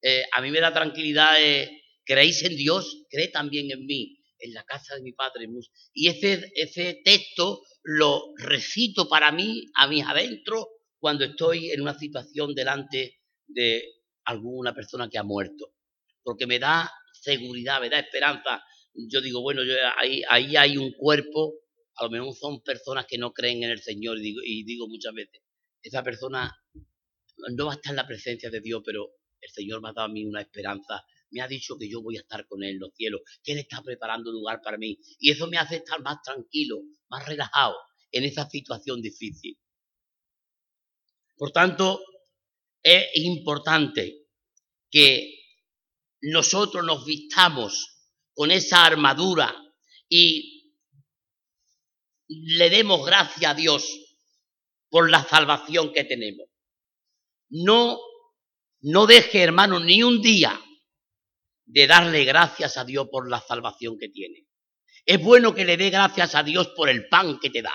Eh, 0.00 0.24
a 0.32 0.40
mí 0.40 0.50
me 0.50 0.60
da 0.60 0.72
tranquilidad, 0.72 1.42
eh, 1.42 1.75
creéis 2.06 2.42
en 2.44 2.56
Dios, 2.56 3.04
cree 3.10 3.28
también 3.28 3.70
en 3.70 3.84
mí, 3.84 4.18
en 4.38 4.54
la 4.54 4.64
casa 4.64 4.94
de 4.94 5.02
mi 5.02 5.12
padre. 5.12 5.48
Y 5.92 6.08
ese, 6.08 6.50
ese 6.54 7.00
texto 7.04 7.62
lo 7.82 8.32
recito 8.38 9.08
para 9.08 9.32
mí, 9.32 9.66
a 9.74 9.88
mis 9.88 10.04
adentro, 10.04 10.68
cuando 10.98 11.24
estoy 11.24 11.70
en 11.70 11.82
una 11.82 11.98
situación 11.98 12.54
delante 12.54 13.20
de 13.46 13.84
alguna 14.24 14.74
persona 14.74 15.08
que 15.10 15.18
ha 15.18 15.22
muerto. 15.22 15.72
Porque 16.22 16.46
me 16.46 16.58
da 16.58 16.90
seguridad, 17.12 17.80
me 17.80 17.90
da 17.90 17.98
esperanza. 17.98 18.62
Yo 18.94 19.20
digo, 19.20 19.42
bueno, 19.42 19.62
ahí, 19.98 20.22
ahí 20.28 20.56
hay 20.56 20.78
un 20.78 20.92
cuerpo, 20.92 21.54
a 21.96 22.04
lo 22.04 22.10
mejor 22.10 22.34
son 22.34 22.62
personas 22.62 23.06
que 23.06 23.18
no 23.18 23.32
creen 23.32 23.62
en 23.62 23.70
el 23.70 23.82
Señor, 23.82 24.18
y 24.18 24.22
digo, 24.22 24.40
y 24.44 24.64
digo 24.64 24.88
muchas 24.88 25.12
veces, 25.12 25.42
esa 25.82 26.02
persona 26.02 26.50
no 27.54 27.66
va 27.66 27.72
a 27.72 27.76
estar 27.76 27.92
en 27.92 27.96
la 27.96 28.06
presencia 28.06 28.50
de 28.50 28.60
Dios, 28.60 28.82
pero 28.84 29.10
el 29.40 29.50
Señor 29.50 29.82
me 29.82 29.90
ha 29.90 29.92
dado 29.92 30.06
a 30.06 30.12
mí 30.12 30.24
una 30.24 30.40
esperanza, 30.40 31.04
me 31.36 31.42
ha 31.42 31.48
dicho 31.48 31.76
que 31.78 31.86
yo 31.86 32.00
voy 32.00 32.16
a 32.16 32.20
estar 32.20 32.46
con 32.46 32.62
Él 32.62 32.70
en 32.70 32.80
los 32.80 32.94
cielos, 32.94 33.20
que 33.44 33.52
Él 33.52 33.58
está 33.58 33.82
preparando 33.82 34.32
lugar 34.32 34.62
para 34.62 34.78
mí. 34.78 34.98
Y 35.18 35.30
eso 35.30 35.46
me 35.48 35.58
hace 35.58 35.76
estar 35.76 36.00
más 36.00 36.22
tranquilo, 36.22 36.80
más 37.08 37.26
relajado 37.26 37.76
en 38.10 38.24
esa 38.24 38.48
situación 38.48 39.02
difícil. 39.02 39.58
Por 41.36 41.52
tanto, 41.52 42.00
es 42.82 43.04
importante 43.16 44.28
que 44.90 45.38
nosotros 46.22 46.82
nos 46.86 47.04
vistamos 47.04 48.14
con 48.32 48.50
esa 48.50 48.86
armadura 48.86 49.54
y 50.08 50.72
le 52.28 52.70
demos 52.70 53.04
gracias 53.04 53.50
a 53.50 53.54
Dios 53.54 54.16
por 54.88 55.10
la 55.10 55.22
salvación 55.22 55.92
que 55.92 56.04
tenemos. 56.04 56.48
No, 57.50 57.98
no 58.80 59.06
deje, 59.06 59.42
hermano, 59.42 59.78
ni 59.80 60.02
un 60.02 60.22
día 60.22 60.58
de 61.66 61.86
darle 61.86 62.24
gracias 62.24 62.76
a 62.76 62.84
Dios 62.84 63.08
por 63.10 63.28
la 63.28 63.40
salvación 63.40 63.98
que 63.98 64.08
tiene. 64.08 64.46
Es 65.04 65.22
bueno 65.22 65.54
que 65.54 65.64
le 65.64 65.76
dé 65.76 65.90
gracias 65.90 66.34
a 66.34 66.42
Dios 66.42 66.68
por 66.68 66.88
el 66.88 67.08
pan 67.08 67.38
que 67.38 67.50
te 67.50 67.62
da. 67.62 67.74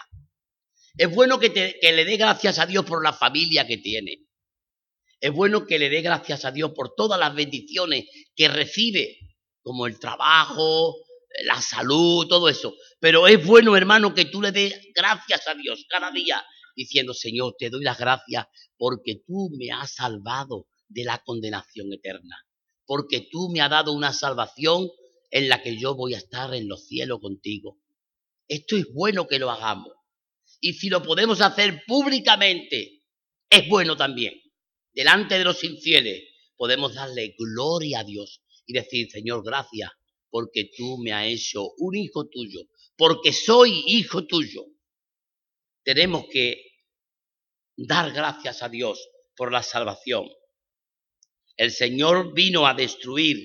Es 0.98 1.10
bueno 1.14 1.40
que, 1.40 1.50
le 1.50 2.06
dé 2.06 2.18
gracias 2.18 2.60
a 2.60 2.66
Dios 2.66 2.86
por 2.86 3.04
la 3.04 3.14
familia 3.14 3.66
que 3.66 3.78
tiene. 3.78 4.26
Es 5.20 5.32
bueno 5.32 5.66
que 5.66 5.80
le 5.80 5.90
dé 5.90 6.02
gracias 6.02 6.46
a 6.46 6.52
Dios 6.52 6.72
por 6.76 6.96
todas 6.96 7.20
las 7.20 7.34
bendiciones 7.34 8.06
que 8.36 8.48
recibe, 8.48 9.18
como 9.62 9.88
el 9.88 10.00
trabajo, 10.00 10.96
la 11.46 11.62
salud, 11.62 12.28
todo 12.28 12.50
eso. 12.50 12.74
Pero 13.00 13.28
es 13.28 13.46
bueno, 13.46 13.78
hermano, 13.78 14.14
que 14.14 14.26
tú 14.26 14.42
le 14.42 14.52
des 14.52 14.90
gracias 14.94 15.48
a 15.48 15.54
Dios 15.54 15.86
cada 15.88 16.12
día, 16.12 16.44
diciendo, 16.76 17.14
Señor, 17.14 17.56
te 17.58 17.70
doy 17.70 17.84
las 17.84 17.98
gracias 17.98 18.48
porque 18.78 19.22
tú 19.26 19.50
me 19.58 19.72
has 19.72 19.94
salvado 19.94 20.68
de 20.90 21.04
la 21.04 21.20
condenación 21.24 21.94
eterna, 21.94 22.46
porque 22.86 23.28
tú 23.32 23.50
me 23.50 23.62
has 23.62 23.70
dado 23.70 23.94
una 23.94 24.14
salvación 24.14 24.90
en 25.30 25.50
la 25.50 25.62
que 25.62 25.78
yo 25.78 25.96
voy 25.96 26.14
a 26.14 26.18
estar 26.18 26.54
en 26.54 26.68
los 26.68 26.88
cielos 26.88 27.20
contigo. 27.20 27.78
Esto 28.48 28.76
es 28.76 28.92
bueno 28.94 29.28
que 29.28 29.40
lo 29.40 29.50
hagamos. 29.50 29.94
Y 30.60 30.74
si 30.74 30.90
lo 30.90 31.02
podemos 31.02 31.42
hacer 31.42 31.84
públicamente, 31.88 33.04
es 33.50 33.68
bueno 33.70 33.96
también. 33.96 34.34
Delante 34.94 35.38
de 35.38 35.44
los 35.46 35.64
infieles 35.64 36.24
podemos 36.58 36.94
darle 36.94 37.34
gloria 37.38 38.00
a 38.00 38.04
Dios 38.04 38.44
y 38.66 38.74
decir, 38.74 39.10
Señor, 39.10 39.44
gracias, 39.44 39.90
porque 40.30 40.70
tú 40.76 40.98
me 40.98 41.14
has 41.14 41.28
hecho 41.28 41.72
un 41.78 41.96
hijo 41.96 42.28
tuyo, 42.28 42.62
porque 42.96 43.34
soy 43.34 43.84
hijo 43.88 44.26
tuyo. 44.28 44.66
Tenemos 45.84 46.26
que 46.32 46.62
dar 47.76 48.12
gracias 48.12 48.62
a 48.62 48.70
Dios 48.70 49.10
por 49.36 49.52
la 49.52 49.64
salvación. 49.64 50.30
El 51.62 51.72
Señor 51.72 52.34
vino 52.34 52.66
a 52.66 52.74
destruir 52.74 53.38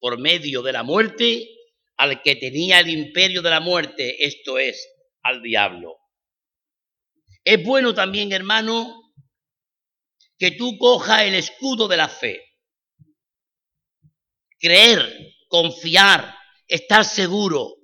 por 0.00 0.18
medio 0.18 0.62
de 0.62 0.72
la 0.72 0.82
muerte 0.82 1.48
al 1.96 2.20
que 2.20 2.34
tenía 2.34 2.80
el 2.80 2.90
imperio 2.90 3.40
de 3.40 3.50
la 3.50 3.60
muerte, 3.60 4.26
esto 4.26 4.58
es, 4.58 4.84
al 5.22 5.40
diablo. 5.42 5.96
Es 7.44 7.64
bueno 7.64 7.94
también, 7.94 8.32
hermano, 8.32 9.14
que 10.36 10.50
tú 10.50 10.76
cojas 10.76 11.22
el 11.22 11.36
escudo 11.36 11.86
de 11.86 11.96
la 11.98 12.08
fe. 12.08 12.42
Creer, 14.58 15.36
confiar, 15.46 16.34
estar 16.66 17.04
seguro, 17.04 17.76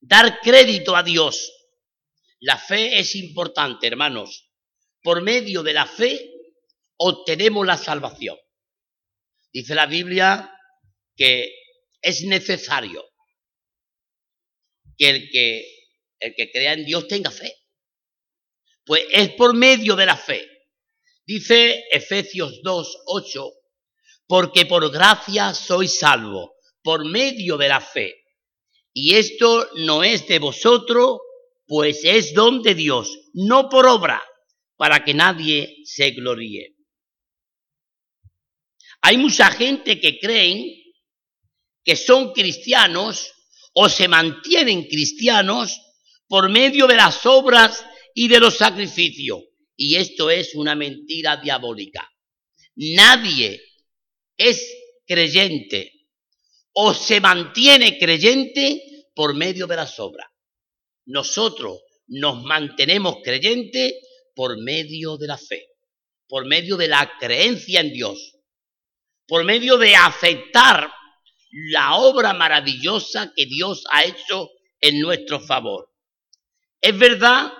dar 0.00 0.40
crédito 0.40 0.96
a 0.96 1.04
Dios. 1.04 1.52
La 2.40 2.58
fe 2.58 2.98
es 2.98 3.14
importante, 3.14 3.86
hermanos. 3.86 4.50
Por 5.04 5.22
medio 5.22 5.62
de 5.62 5.72
la 5.72 5.86
fe 5.86 6.32
obtenemos 6.96 7.64
la 7.64 7.76
salvación. 7.76 8.36
Dice 9.52 9.74
la 9.74 9.86
Biblia 9.86 10.52
que 11.16 11.52
es 12.00 12.22
necesario 12.22 13.04
que 14.96 15.08
el 15.10 15.30
que, 15.30 15.64
el 16.20 16.34
que 16.34 16.50
crea 16.50 16.74
en 16.74 16.84
Dios 16.84 17.08
tenga 17.08 17.30
fe. 17.30 17.54
Pues 18.84 19.04
es 19.10 19.30
por 19.30 19.54
medio 19.54 19.96
de 19.96 20.06
la 20.06 20.16
fe. 20.16 20.48
Dice 21.26 21.84
Efesios 21.90 22.60
2, 22.62 23.02
8, 23.06 23.52
porque 24.26 24.66
por 24.66 24.90
gracia 24.90 25.52
sois 25.54 25.98
salvo, 25.98 26.54
por 26.82 27.04
medio 27.04 27.56
de 27.58 27.68
la 27.68 27.80
fe. 27.80 28.24
Y 28.94 29.14
esto 29.14 29.68
no 29.76 30.02
es 30.02 30.26
de 30.26 30.38
vosotros, 30.38 31.18
pues 31.66 32.00
es 32.02 32.32
don 32.32 32.62
de 32.62 32.74
Dios, 32.74 33.14
no 33.34 33.68
por 33.68 33.86
obra, 33.86 34.22
para 34.76 35.04
que 35.04 35.12
nadie 35.12 35.76
se 35.84 36.12
gloríe. 36.12 36.77
Hay 39.02 39.16
mucha 39.16 39.50
gente 39.50 40.00
que 40.00 40.18
creen 40.18 40.64
que 41.84 41.96
son 41.96 42.32
cristianos 42.32 43.32
o 43.72 43.88
se 43.88 44.08
mantienen 44.08 44.88
cristianos 44.88 45.80
por 46.26 46.50
medio 46.50 46.86
de 46.86 46.96
las 46.96 47.24
obras 47.26 47.84
y 48.14 48.28
de 48.28 48.40
los 48.40 48.56
sacrificios. 48.56 49.40
Y 49.76 49.94
esto 49.94 50.30
es 50.30 50.54
una 50.54 50.74
mentira 50.74 51.36
diabólica. 51.36 52.10
Nadie 52.74 53.62
es 54.36 54.66
creyente 55.06 55.92
o 56.72 56.92
se 56.94 57.20
mantiene 57.20 57.98
creyente 57.98 58.82
por 59.14 59.34
medio 59.34 59.66
de 59.66 59.76
las 59.76 59.98
obras. 59.98 60.28
Nosotros 61.06 61.80
nos 62.08 62.42
mantenemos 62.42 63.16
creyentes 63.22 63.94
por 64.34 64.62
medio 64.62 65.16
de 65.16 65.26
la 65.26 65.38
fe, 65.38 65.66
por 66.28 66.46
medio 66.46 66.76
de 66.76 66.88
la 66.88 67.12
creencia 67.18 67.80
en 67.80 67.92
Dios, 67.92 68.37
por 69.28 69.44
medio 69.44 69.76
de 69.76 69.94
aceptar 69.94 70.90
la 71.50 71.96
obra 71.96 72.32
maravillosa 72.32 73.32
que 73.36 73.46
Dios 73.46 73.84
ha 73.90 74.04
hecho 74.04 74.50
en 74.80 75.00
nuestro 75.00 75.38
favor. 75.38 75.90
Es 76.80 76.98
verdad 76.98 77.52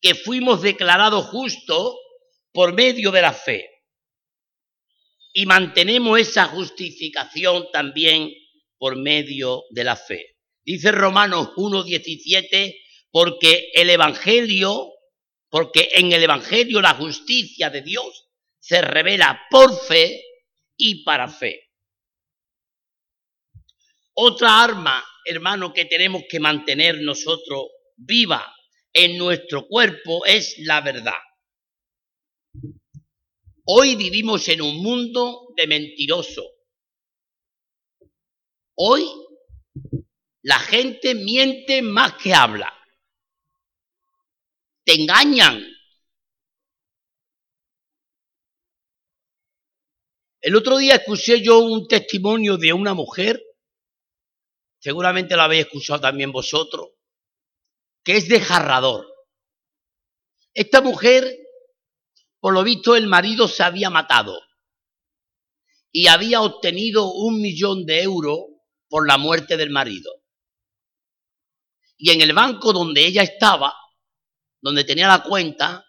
que 0.00 0.14
fuimos 0.14 0.62
declarados 0.62 1.26
justos 1.26 1.96
por 2.52 2.72
medio 2.72 3.10
de 3.10 3.22
la 3.22 3.32
fe. 3.32 3.68
Y 5.32 5.44
mantenemos 5.44 6.20
esa 6.20 6.46
justificación 6.46 7.66
también 7.72 8.32
por 8.78 8.96
medio 8.96 9.64
de 9.70 9.84
la 9.84 9.96
fe. 9.96 10.36
Dice 10.64 10.92
Romanos 10.92 11.48
1.17, 11.56 12.76
porque 13.10 13.70
el 13.74 13.90
Evangelio, 13.90 14.92
porque 15.48 15.90
en 15.94 16.12
el 16.12 16.22
Evangelio 16.22 16.80
la 16.80 16.94
justicia 16.94 17.70
de 17.70 17.82
Dios 17.82 18.28
se 18.58 18.82
revela 18.82 19.42
por 19.50 19.78
fe 19.78 20.25
y 20.76 21.04
para 21.04 21.28
fe. 21.28 21.70
Otra 24.14 24.62
arma, 24.62 25.04
hermano, 25.24 25.72
que 25.72 25.84
tenemos 25.84 26.22
que 26.28 26.40
mantener 26.40 27.00
nosotros 27.02 27.66
viva 27.96 28.54
en 28.92 29.18
nuestro 29.18 29.66
cuerpo 29.66 30.24
es 30.24 30.56
la 30.58 30.80
verdad. 30.80 31.20
Hoy 33.66 33.96
vivimos 33.96 34.48
en 34.48 34.62
un 34.62 34.82
mundo 34.82 35.48
de 35.56 35.66
mentiroso. 35.66 36.42
Hoy 38.76 39.06
La 40.48 40.60
gente 40.60 41.16
miente 41.16 41.82
más 41.82 42.12
que 42.22 42.32
habla. 42.32 42.72
Te 44.84 44.94
engañan. 44.94 45.60
El 50.46 50.54
otro 50.54 50.78
día 50.78 50.94
escuché 50.94 51.42
yo 51.42 51.58
un 51.58 51.88
testimonio 51.88 52.56
de 52.56 52.72
una 52.72 52.94
mujer, 52.94 53.42
seguramente 54.78 55.34
lo 55.34 55.42
habéis 55.42 55.66
escuchado 55.66 56.00
también 56.02 56.30
vosotros, 56.30 56.90
que 58.04 58.18
es 58.18 58.28
desgarrador. 58.28 59.12
Esta 60.54 60.80
mujer, 60.82 61.36
por 62.38 62.54
lo 62.54 62.62
visto, 62.62 62.94
el 62.94 63.08
marido 63.08 63.48
se 63.48 63.64
había 63.64 63.90
matado 63.90 64.40
y 65.90 66.06
había 66.06 66.42
obtenido 66.42 67.12
un 67.12 67.40
millón 67.40 67.84
de 67.84 68.02
euros 68.02 68.38
por 68.88 69.08
la 69.08 69.18
muerte 69.18 69.56
del 69.56 69.70
marido. 69.70 70.12
Y 71.96 72.12
en 72.12 72.20
el 72.20 72.34
banco 72.34 72.72
donde 72.72 73.04
ella 73.04 73.24
estaba, 73.24 73.74
donde 74.60 74.84
tenía 74.84 75.08
la 75.08 75.24
cuenta, 75.24 75.84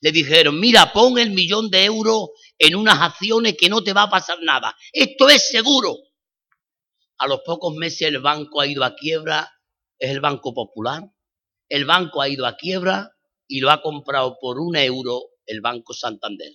le 0.00 0.12
dijeron, 0.12 0.58
mira, 0.58 0.94
pon 0.94 1.18
el 1.18 1.32
millón 1.32 1.68
de 1.68 1.84
euros 1.84 2.30
en 2.58 2.74
unas 2.74 3.00
acciones 3.00 3.56
que 3.56 3.68
no 3.68 3.82
te 3.82 3.92
va 3.92 4.04
a 4.04 4.10
pasar 4.10 4.38
nada. 4.42 4.76
Esto 4.92 5.28
es 5.28 5.48
seguro. 5.50 5.96
A 7.18 7.26
los 7.26 7.40
pocos 7.40 7.74
meses 7.74 8.02
el 8.02 8.20
banco 8.20 8.60
ha 8.60 8.66
ido 8.66 8.84
a 8.84 8.94
quiebra, 8.94 9.50
es 9.98 10.10
el 10.10 10.20
Banco 10.20 10.54
Popular. 10.54 11.02
El 11.68 11.84
banco 11.84 12.22
ha 12.22 12.28
ido 12.28 12.46
a 12.46 12.56
quiebra 12.56 13.10
y 13.46 13.60
lo 13.60 13.70
ha 13.70 13.82
comprado 13.82 14.38
por 14.40 14.58
un 14.58 14.76
euro 14.76 15.22
el 15.46 15.60
Banco 15.60 15.94
Santander. 15.94 16.52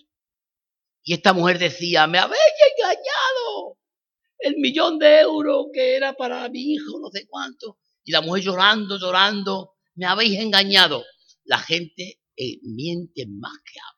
Y 1.03 1.13
esta 1.13 1.33
mujer 1.33 1.59
decía, 1.59 2.07
me 2.07 2.19
habéis 2.19 2.39
engañado. 2.77 3.77
El 4.39 4.57
millón 4.57 4.99
de 4.99 5.21
euros 5.21 5.67
que 5.73 5.95
era 5.95 6.13
para 6.13 6.47
mi 6.49 6.73
hijo, 6.73 6.99
no 6.99 7.09
sé 7.09 7.27
cuánto. 7.27 7.79
Y 8.03 8.11
la 8.11 8.21
mujer 8.21 8.43
llorando, 8.43 8.97
llorando, 8.97 9.75
me 9.95 10.05
habéis 10.05 10.39
engañado. 10.39 11.03
La 11.45 11.59
gente 11.59 12.21
eh, 12.35 12.59
miente 12.63 13.25
más 13.27 13.57
que 13.65 13.79
habla. 13.79 13.92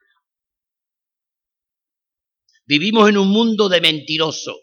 Vivimos 2.67 3.07
en 3.09 3.17
un 3.17 3.29
mundo 3.29 3.69
de 3.69 3.79
mentirosos. 3.79 4.57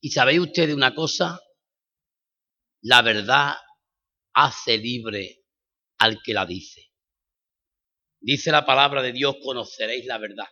¿Y 0.00 0.10
sabéis 0.10 0.40
ustedes 0.40 0.74
una 0.74 0.92
cosa? 0.92 1.40
La 2.82 3.02
verdad 3.02 3.54
hace 4.34 4.76
libre 4.76 5.44
al 5.98 6.20
que 6.22 6.34
la 6.34 6.44
dice. 6.44 6.92
Dice 8.20 8.50
la 8.50 8.66
palabra 8.66 9.02
de 9.02 9.12
Dios, 9.12 9.36
conoceréis 9.40 10.04
la 10.06 10.18
verdad 10.18 10.48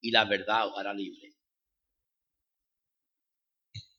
y 0.00 0.10
la 0.10 0.26
verdad 0.26 0.68
os 0.68 0.78
hará 0.78 0.92
libre. 0.92 1.36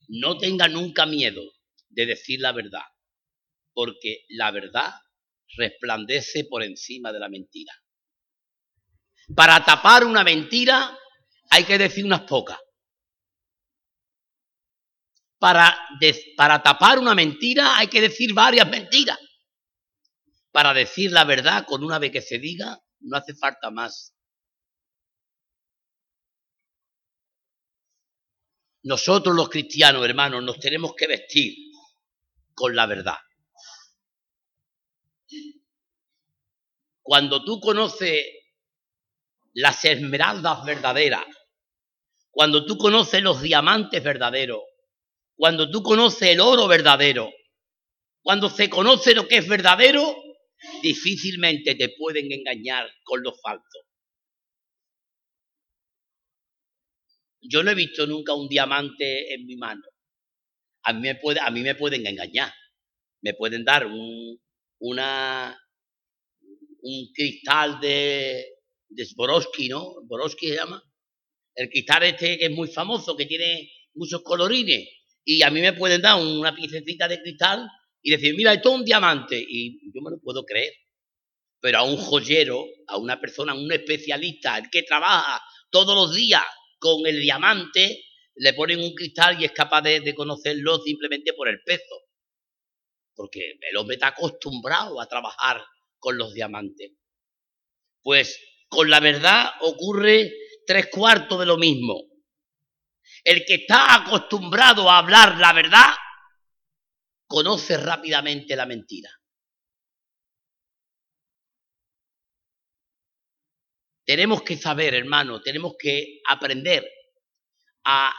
No 0.10 0.38
tenga 0.38 0.67
nunca 0.67 1.08
miedo 1.08 1.41
de 1.89 2.06
decir 2.06 2.39
la 2.39 2.52
verdad, 2.52 2.86
porque 3.74 4.26
la 4.30 4.52
verdad 4.52 4.93
resplandece 5.58 6.45
por 6.45 6.63
encima 6.63 7.12
de 7.12 7.19
la 7.19 7.30
mentira. 7.30 7.74
Para 9.36 9.63
tapar 9.63 10.04
una 10.06 10.24
mentira 10.24 10.98
hay 11.50 11.63
que 11.63 11.78
decir 11.78 12.06
unas 12.06 12.22
pocas. 12.22 12.58
Para, 15.38 15.78
para 16.36 16.62
tapar 16.62 17.00
una 17.00 17.15
mentira 17.15 17.78
hay 17.78 17.88
que 17.88 18.02
decir 18.02 18.34
varias 18.34 18.70
mentiras. 18.70 19.18
Para 20.52 20.74
decir 20.74 21.12
la 21.12 21.24
verdad 21.24 21.65
con 21.65 21.84
una 21.84 22.00
vez 22.00 22.12
que 22.12 22.22
se 22.22 22.39
diga, 22.39 22.78
no 23.02 23.18
hace 23.18 23.36
falta 23.36 23.70
más. 23.70 24.13
Nosotros 28.84 29.36
los 29.36 29.50
cristianos, 29.50 30.04
hermanos, 30.06 30.44
nos 30.44 30.60
tenemos 30.60 30.94
que 30.96 31.08
vestir 31.08 31.54
con 32.54 32.76
la 32.76 32.86
verdad. 32.86 33.18
Cuando 37.02 37.44
tú 37.44 37.60
conoces 37.60 38.38
las 39.54 39.84
esmeraldas 39.86 40.64
verdaderas, 40.66 41.26
cuando 42.32 42.66
tú 42.66 42.78
conoces 42.78 43.22
los 43.22 43.42
diamantes 43.42 44.04
verdaderos, 44.04 44.62
cuando 45.36 45.70
tú 45.70 45.82
conoces 45.84 46.30
el 46.30 46.40
oro 46.40 46.68
verdadero, 46.68 47.32
cuando 48.22 48.50
se 48.50 48.70
conoce 48.70 49.14
lo 49.14 49.28
que 49.28 49.38
es 49.38 49.48
verdadero, 49.48 50.16
difícilmente 50.82 51.76
te 51.76 51.90
pueden 51.98 52.32
engañar 52.32 52.90
con 53.04 53.24
lo 53.24 53.34
falso. 53.34 53.80
Yo 57.42 57.64
no 57.64 57.72
he 57.72 57.76
visto 57.76 58.06
nunca 58.06 58.34
un 58.34 58.50
diamante 58.50 59.34
en 59.34 59.46
mi 59.46 59.56
mano. 59.56 59.84
A 60.84 60.94
mí 60.94 61.02
me, 61.02 61.20
a 61.42 61.52
mí 61.52 61.62
me 61.62 61.76
pueden 61.76 62.06
engañar. 62.06 62.54
Me 63.22 63.34
pueden 63.34 63.64
dar 63.64 63.86
un, 63.86 64.40
una, 64.80 65.58
un 66.82 67.12
cristal 67.14 67.80
de, 67.80 68.46
de 68.89 69.04
¿no? 69.69 69.95
Swarovski 70.08 70.49
se 70.49 70.56
llama. 70.56 70.84
El 71.56 71.69
cristal 71.69 72.04
este 72.04 72.38
que 72.38 72.45
es 72.45 72.52
muy 72.52 72.67
famoso, 72.67 73.15
que 73.15 73.25
tiene 73.25 73.71
muchos 73.93 74.21
colorines. 74.23 74.88
Y 75.23 75.41
a 75.43 75.49
mí 75.49 75.62
me 75.62 75.73
pueden 75.73 76.02
dar 76.02 76.21
una 76.21 76.56
piececita 76.56 77.08
de 77.08 77.21
cristal 77.21 77.67
y 78.02 78.12
decir, 78.12 78.34
mira, 78.36 78.54
esto 78.54 78.69
es 78.69 78.75
un 78.75 78.86
diamante. 78.86 79.43
Y 79.47 79.91
yo 79.93 80.02
me 80.02 80.12
lo 80.12 80.19
puedo 80.19 80.43
creer. 80.43 80.73
Pero 81.62 81.80
a 81.80 81.84
un 81.84 81.97
joyero, 81.97 82.65
a 82.88 82.97
una 82.97 83.19
persona, 83.19 83.52
a 83.52 83.56
un 83.56 83.71
especialista, 83.71 84.58
el 84.58 84.69
que 84.69 84.84
trabaja 84.84 85.41
todos 85.69 85.95
los 85.95 86.15
días 86.15 86.43
con 86.80 87.06
el 87.06 87.19
diamante, 87.19 88.06
le 88.36 88.54
ponen 88.54 88.80
un 88.80 88.93
cristal 88.93 89.39
y 89.39 89.45
es 89.45 89.52
capaz 89.52 89.82
de, 89.82 89.99
de 89.99 90.15
conocerlo 90.15 90.80
simplemente 90.80 91.34
por 91.34 91.49
el 91.49 91.62
peso. 91.65 92.06
Porque 93.13 93.60
el 93.69 93.75
hombre 93.75 93.95
está 93.95 94.08
acostumbrado 94.08 95.02
a 95.02 95.08
trabajar 95.08 95.62
con 95.99 96.17
los 96.17 96.34
diamantes. 96.34 96.93
Pues 98.02 98.39
con 98.69 98.89
la 98.89 98.99
verdad 98.99 99.49
ocurre 99.62 100.32
tres 100.65 100.88
cuartos 100.91 101.39
de 101.39 101.45
lo 101.45 101.58
mismo. 101.58 101.95
El 103.23 103.43
que 103.45 103.55
está 103.55 103.95
acostumbrado 103.95 104.89
a 104.89 104.99
hablar 104.99 105.38
la 105.38 105.51
verdad, 105.51 105.89
conoce 107.27 107.77
rápidamente 107.77 108.55
la 108.55 108.65
mentira. 108.65 109.10
Tenemos 114.05 114.41
que 114.41 114.58
saber, 114.58 114.95
hermano, 114.95 115.41
tenemos 115.41 115.75
que 115.77 116.21
aprender 116.27 116.84
a 117.86 118.12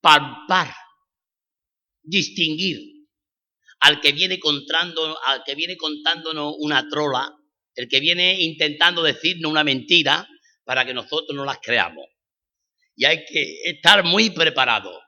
palpar, 0.00 0.72
distinguir 2.00 3.08
al 3.80 4.00
que 4.00 4.12
viene 4.12 4.38
contando, 4.38 5.18
al 5.24 5.42
que 5.44 5.54
viene 5.54 5.76
contándonos 5.76 6.54
una 6.58 6.88
trola, 6.88 7.28
el 7.74 7.88
que 7.88 8.00
viene 8.00 8.40
intentando 8.40 9.02
decirnos 9.02 9.50
una 9.50 9.64
mentira 9.64 10.28
para 10.64 10.84
que 10.84 10.94
nosotros 10.94 11.34
no 11.34 11.44
las 11.44 11.58
creamos. 11.58 12.06
Y 12.96 13.04
hay 13.04 13.24
que 13.24 13.62
estar 13.64 14.04
muy 14.04 14.30
preparado. 14.30 15.00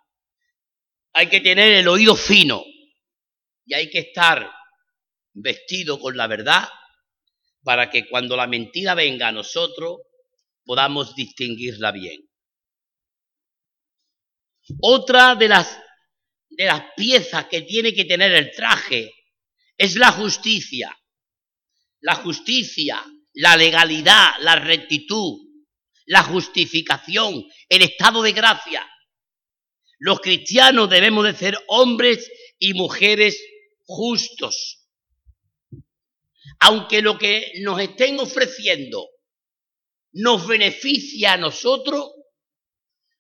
Hay 1.12 1.29
que 1.29 1.40
tener 1.40 1.72
el 1.72 1.88
oído 1.88 2.16
fino 2.16 2.64
y 3.64 3.74
hay 3.74 3.88
que 3.88 4.00
estar 4.00 4.50
vestido 5.33 5.98
con 5.98 6.16
la 6.16 6.26
verdad 6.26 6.68
para 7.62 7.90
que 7.90 8.09
cuando 8.09 8.37
la 8.37 8.46
mentira 8.46 8.94
venga 8.94 9.29
a 9.29 9.33
nosotros 9.33 9.98
podamos 10.64 11.14
distinguirla 11.14 11.92
bien. 11.92 12.29
Otra 14.81 15.35
de 15.37 15.48
las, 15.48 15.79
de 16.48 16.64
las 16.64 16.83
piezas 16.96 17.46
que 17.46 17.62
tiene 17.62 17.94
que 17.94 18.05
tener 18.05 18.33
el 18.33 18.50
traje 18.52 19.12
es 19.76 19.96
la 19.96 20.12
justicia. 20.12 20.96
La 22.00 22.16
justicia, 22.16 23.04
la 23.35 23.56
legalidad, 23.56 24.32
la 24.40 24.56
rectitud, 24.56 25.46
la 26.06 26.22
justificación, 26.22 27.44
el 27.68 27.82
estado 27.82 28.22
de 28.22 28.32
gracia. 28.32 28.88
Los 29.98 30.20
cristianos 30.20 30.88
debemos 30.88 31.24
de 31.24 31.35
ser 31.35 31.59
hombres 31.68 32.30
y 32.59 32.74
mujeres 32.74 33.42
justos. 33.85 34.88
Aunque 36.61 37.02
lo 37.02 37.18
que 37.18 37.52
nos 37.61 37.80
estén 37.80 38.18
ofreciendo 38.20 39.09
nos 40.12 40.46
beneficia 40.46 41.35
a 41.35 41.37
nosotros, 41.37 42.12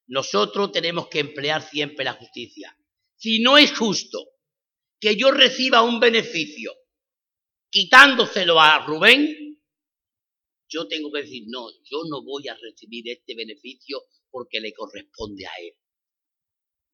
nosotros 0.06 0.72
tenemos 0.72 1.08
que 1.08 1.18
emplear 1.18 1.68
siempre 1.68 2.04
la 2.04 2.14
justicia. 2.14 2.76
Si 3.16 3.40
no 3.40 3.58
es 3.58 3.76
justo 3.76 4.30
que 5.00 5.16
yo 5.16 5.30
reciba 5.30 5.82
un 5.82 6.00
beneficio 6.00 6.72
quitándoselo 7.70 8.60
a 8.60 8.84
Rubén, 8.86 9.46
yo 10.68 10.88
tengo 10.88 11.12
que 11.12 11.22
decir, 11.22 11.44
no, 11.48 11.68
yo 11.84 12.02
no 12.10 12.22
voy 12.22 12.48
a 12.48 12.54
recibir 12.54 13.08
este 13.08 13.34
beneficio 13.34 14.02
porque 14.30 14.60
le 14.60 14.72
corresponde 14.72 15.46
a 15.46 15.52
él. 15.60 15.74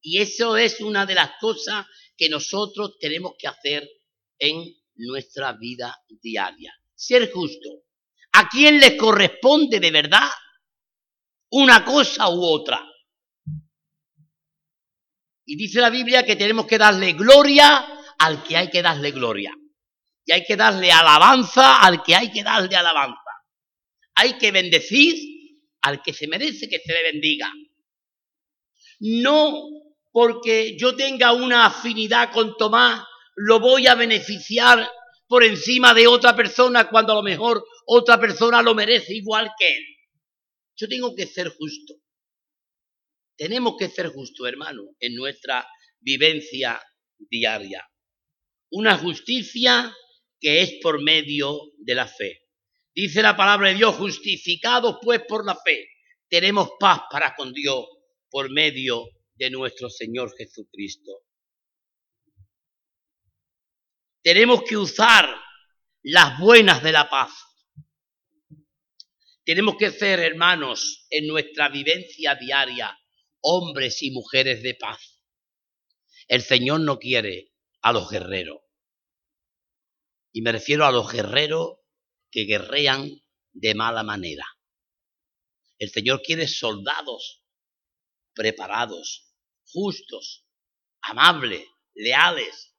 Y 0.01 0.21
eso 0.21 0.57
es 0.57 0.81
una 0.81 1.05
de 1.05 1.15
las 1.15 1.31
cosas 1.39 1.85
que 2.17 2.29
nosotros 2.29 2.97
tenemos 2.99 3.33
que 3.37 3.47
hacer 3.47 3.89
en 4.37 4.63
nuestra 4.95 5.53
vida 5.53 5.97
diaria. 6.21 6.73
Ser 6.93 7.31
justo. 7.31 7.83
¿A 8.33 8.49
quién 8.49 8.79
le 8.79 8.97
corresponde 8.97 9.79
de 9.79 9.91
verdad 9.91 10.29
una 11.51 11.85
cosa 11.85 12.29
u 12.29 12.43
otra? 12.43 12.85
Y 15.45 15.55
dice 15.55 15.79
la 15.81 15.89
Biblia 15.89 16.25
que 16.25 16.35
tenemos 16.35 16.65
que 16.65 16.77
darle 16.77 17.13
gloria 17.13 17.85
al 18.19 18.43
que 18.43 18.57
hay 18.57 18.69
que 18.69 18.81
darle 18.81 19.11
gloria. 19.11 19.53
Y 20.25 20.31
hay 20.31 20.43
que 20.45 20.55
darle 20.55 20.91
alabanza 20.91 21.81
al 21.81 22.01
que 22.03 22.15
hay 22.15 22.31
que 22.31 22.43
darle 22.43 22.75
alabanza. 22.75 23.19
Hay 24.15 24.37
que 24.37 24.51
bendecir 24.51 25.15
al 25.81 26.01
que 26.01 26.13
se 26.13 26.27
merece 26.27 26.69
que 26.69 26.79
se 26.79 26.93
le 26.93 27.03
bendiga. 27.11 27.51
No 28.99 29.69
porque 30.11 30.77
yo 30.77 30.95
tenga 30.95 31.33
una 31.33 31.65
afinidad 31.65 32.31
con 32.31 32.55
Tomás, 32.55 33.03
lo 33.35 33.59
voy 33.59 33.87
a 33.87 33.95
beneficiar 33.95 34.87
por 35.27 35.43
encima 35.43 35.93
de 35.93 36.07
otra 36.07 36.35
persona 36.35 36.87
cuando 36.87 37.13
a 37.13 37.15
lo 37.15 37.23
mejor 37.23 37.65
otra 37.87 38.19
persona 38.19 38.61
lo 38.61 38.75
merece 38.75 39.15
igual 39.15 39.51
que 39.57 39.75
él. 39.75 39.83
Yo 40.75 40.87
tengo 40.87 41.15
que 41.15 41.25
ser 41.25 41.49
justo. 41.49 41.95
Tenemos 43.35 43.75
que 43.77 43.89
ser 43.89 44.09
justos, 44.09 44.47
hermano, 44.47 44.83
en 44.99 45.15
nuestra 45.15 45.67
vivencia 45.99 46.79
diaria. 47.17 47.83
Una 48.69 48.97
justicia 48.97 49.93
que 50.43 50.61
es 50.61 50.73
por 50.81 51.01
medio 51.01 51.71
de 51.77 51.95
la 51.95 52.05
fe. 52.05 52.41
Dice 52.93 53.21
la 53.21 53.37
palabra 53.37 53.69
de 53.69 53.75
Dios, 53.75 53.95
justificados 53.95 54.97
pues 55.01 55.21
por 55.25 55.45
la 55.45 55.55
fe, 55.55 55.87
tenemos 56.27 56.71
paz 56.77 57.03
para 57.09 57.33
con 57.33 57.53
Dios 57.53 57.85
por 58.29 58.51
medio 58.51 59.05
de 59.35 59.49
nuestro 59.49 59.89
Señor 59.89 60.35
Jesucristo. 60.37 61.11
Tenemos 64.21 64.63
que 64.63 64.75
usar 64.75 65.33
las 66.01 66.37
buenas 66.39 66.83
de 66.83 66.91
la 66.91 67.09
paz. 67.09 67.31
Tenemos 69.45 69.77
que 69.77 69.91
ser, 69.91 70.19
hermanos, 70.19 71.07
en 71.09 71.27
nuestra 71.27 71.69
vivencia 71.69 72.35
diaria, 72.35 72.97
hombres 73.41 74.01
y 74.03 74.11
mujeres 74.11 74.61
de 74.61 74.75
paz. 74.75 75.21
El 76.27 76.41
Señor 76.41 76.81
no 76.81 76.99
quiere 76.99 77.53
a 77.81 77.93
los 77.93 78.09
guerreros. 78.09 78.62
Y 80.33 80.41
me 80.41 80.51
refiero 80.51 80.85
a 80.85 80.91
los 80.91 81.11
guerreros 81.11 81.77
que 82.29 82.45
guerrean 82.45 83.09
de 83.51 83.75
mala 83.75 84.03
manera. 84.03 84.45
El 85.77 85.89
Señor 85.91 86.21
quiere 86.23 86.47
soldados 86.47 87.43
preparados, 88.33 89.31
justos, 89.65 90.45
amables, 91.01 91.65
leales. 91.93 92.75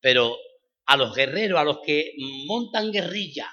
Pero 0.00 0.36
a 0.86 0.96
los 0.96 1.14
guerreros, 1.14 1.58
a 1.58 1.64
los 1.64 1.80
que 1.84 2.12
montan 2.46 2.92
guerrilla, 2.92 3.52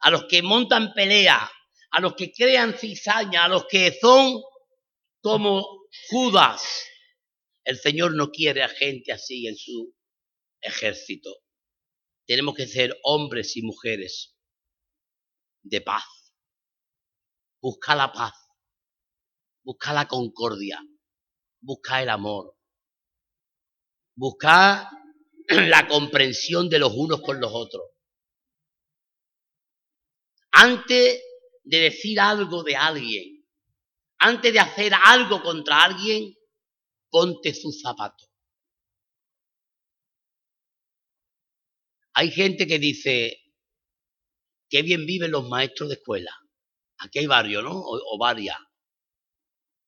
a 0.00 0.10
los 0.10 0.24
que 0.26 0.42
montan 0.42 0.94
pelea, 0.94 1.50
a 1.90 2.00
los 2.00 2.14
que 2.14 2.32
crean 2.32 2.74
cizaña, 2.74 3.44
a 3.44 3.48
los 3.48 3.66
que 3.66 3.98
son 4.00 4.40
como 5.20 5.88
Judas. 6.08 6.62
El 7.64 7.78
Señor 7.78 8.14
no 8.14 8.30
quiere 8.30 8.62
a 8.62 8.68
gente 8.68 9.12
así 9.12 9.48
en 9.48 9.56
su 9.56 9.92
ejército. 10.60 11.30
Tenemos 12.30 12.54
que 12.54 12.68
ser 12.68 12.96
hombres 13.02 13.56
y 13.56 13.62
mujeres 13.62 14.36
de 15.62 15.80
paz. 15.80 16.04
Busca 17.60 17.96
la 17.96 18.12
paz. 18.12 18.34
Busca 19.64 19.92
la 19.92 20.06
concordia. 20.06 20.80
Busca 21.60 22.00
el 22.00 22.08
amor. 22.08 22.56
Busca 24.14 24.88
la 25.48 25.88
comprensión 25.88 26.68
de 26.68 26.78
los 26.78 26.92
unos 26.94 27.20
con 27.20 27.40
los 27.40 27.50
otros. 27.52 27.82
Antes 30.52 31.20
de 31.64 31.78
decir 31.80 32.20
algo 32.20 32.62
de 32.62 32.76
alguien, 32.76 33.44
antes 34.18 34.52
de 34.52 34.60
hacer 34.60 34.92
algo 34.94 35.42
contra 35.42 35.82
alguien, 35.82 36.32
ponte 37.10 37.52
su 37.52 37.72
zapato. 37.72 38.29
Hay 42.14 42.30
gente 42.30 42.66
que 42.66 42.78
dice, 42.78 43.38
qué 44.68 44.82
bien 44.82 45.06
viven 45.06 45.30
los 45.30 45.48
maestros 45.48 45.88
de 45.88 45.96
escuela. 45.96 46.34
Aquí 46.98 47.20
hay 47.20 47.26
varios, 47.26 47.62
¿no? 47.64 47.72
O, 47.74 48.18
varias, 48.18 48.58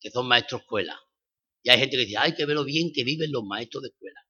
que 0.00 0.10
son 0.10 0.28
maestros 0.28 0.60
de 0.60 0.64
escuela. 0.64 1.00
Y 1.62 1.70
hay 1.70 1.78
gente 1.78 1.96
que 1.96 2.04
dice, 2.04 2.18
hay 2.18 2.34
que 2.34 2.46
ver 2.46 2.56
lo 2.56 2.64
bien 2.64 2.92
que 2.92 3.04
viven 3.04 3.30
los 3.32 3.44
maestros 3.44 3.82
de 3.82 3.88
escuela. 3.90 4.20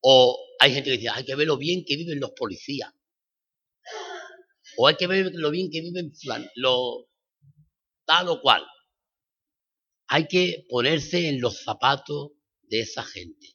O 0.00 0.38
hay 0.60 0.74
gente 0.74 0.90
que 0.90 0.96
dice, 0.96 1.10
hay 1.10 1.24
que 1.24 1.34
ver 1.34 1.46
lo 1.46 1.58
bien 1.58 1.84
que 1.86 1.96
viven 1.96 2.20
los 2.20 2.32
policías. 2.32 2.92
O 4.76 4.88
hay 4.88 4.96
que 4.96 5.06
ver 5.06 5.30
lo 5.34 5.50
bien 5.50 5.70
que 5.70 5.80
viven 5.80 6.12
lo 6.56 7.08
tal 8.04 8.28
o 8.28 8.40
cual. 8.40 8.64
Hay 10.08 10.26
que 10.28 10.64
ponerse 10.68 11.28
en 11.28 11.40
los 11.40 11.62
zapatos 11.62 12.32
de 12.62 12.80
esa 12.80 13.02
gente. 13.02 13.51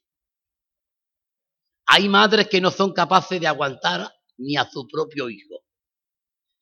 Hay 1.88 2.10
madres 2.10 2.48
que 2.50 2.60
no 2.60 2.70
son 2.70 2.94
capaces 2.94 3.40
de 3.40 3.48
aguantar 3.48 4.12
ni 4.38 4.58
a 4.58 4.70
su 4.70 4.88
propio 4.88 5.30
hijo. 5.30 5.64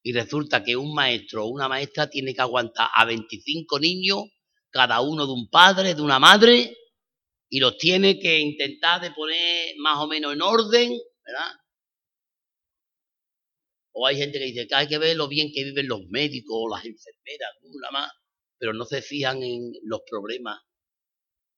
Y 0.04 0.14
resulta 0.14 0.64
que 0.64 0.76
un 0.76 0.94
maestro 0.94 1.46
o 1.46 1.50
una 1.50 1.68
maestra 1.68 2.08
tiene 2.08 2.34
que 2.36 2.42
aguantar 2.42 2.90
a 2.96 3.06
25 3.06 3.80
niños, 3.80 4.24
cada 4.70 5.02
uno 5.02 5.26
de 5.26 5.34
un 5.34 5.50
padre, 5.50 5.96
de 5.96 6.02
una 6.02 6.20
madre, 6.20 6.78
y 7.50 7.60
los 7.60 7.78
tiene 7.78 8.20
que 8.20 8.40
intentar 8.40 9.02
de 9.02 9.12
poner 9.12 9.76
más 9.80 9.98
o 9.98 10.08
menos 10.08 10.34
en 10.34 10.42
orden, 10.44 10.92
¿verdad? 11.26 11.52
O 13.94 14.06
hay 14.06 14.18
gente 14.18 14.38
que 14.38 14.46
dice 14.46 14.68
que 14.68 14.76
hay 14.76 14.88
que 14.88 15.00
ver 15.00 15.16
lo 15.16 15.28
bien 15.28 15.50
que 15.52 15.64
viven 15.64 15.88
los 15.88 16.02
médicos 16.10 16.54
o 16.54 16.70
las 16.70 16.86
enfermeras, 16.86 17.50
una 17.64 17.90
más, 17.92 18.12
pero 18.60 18.74
no 18.74 18.86
se 18.86 19.02
fijan 19.02 19.42
en 19.42 19.72
los 19.84 20.02
problemas 20.08 20.62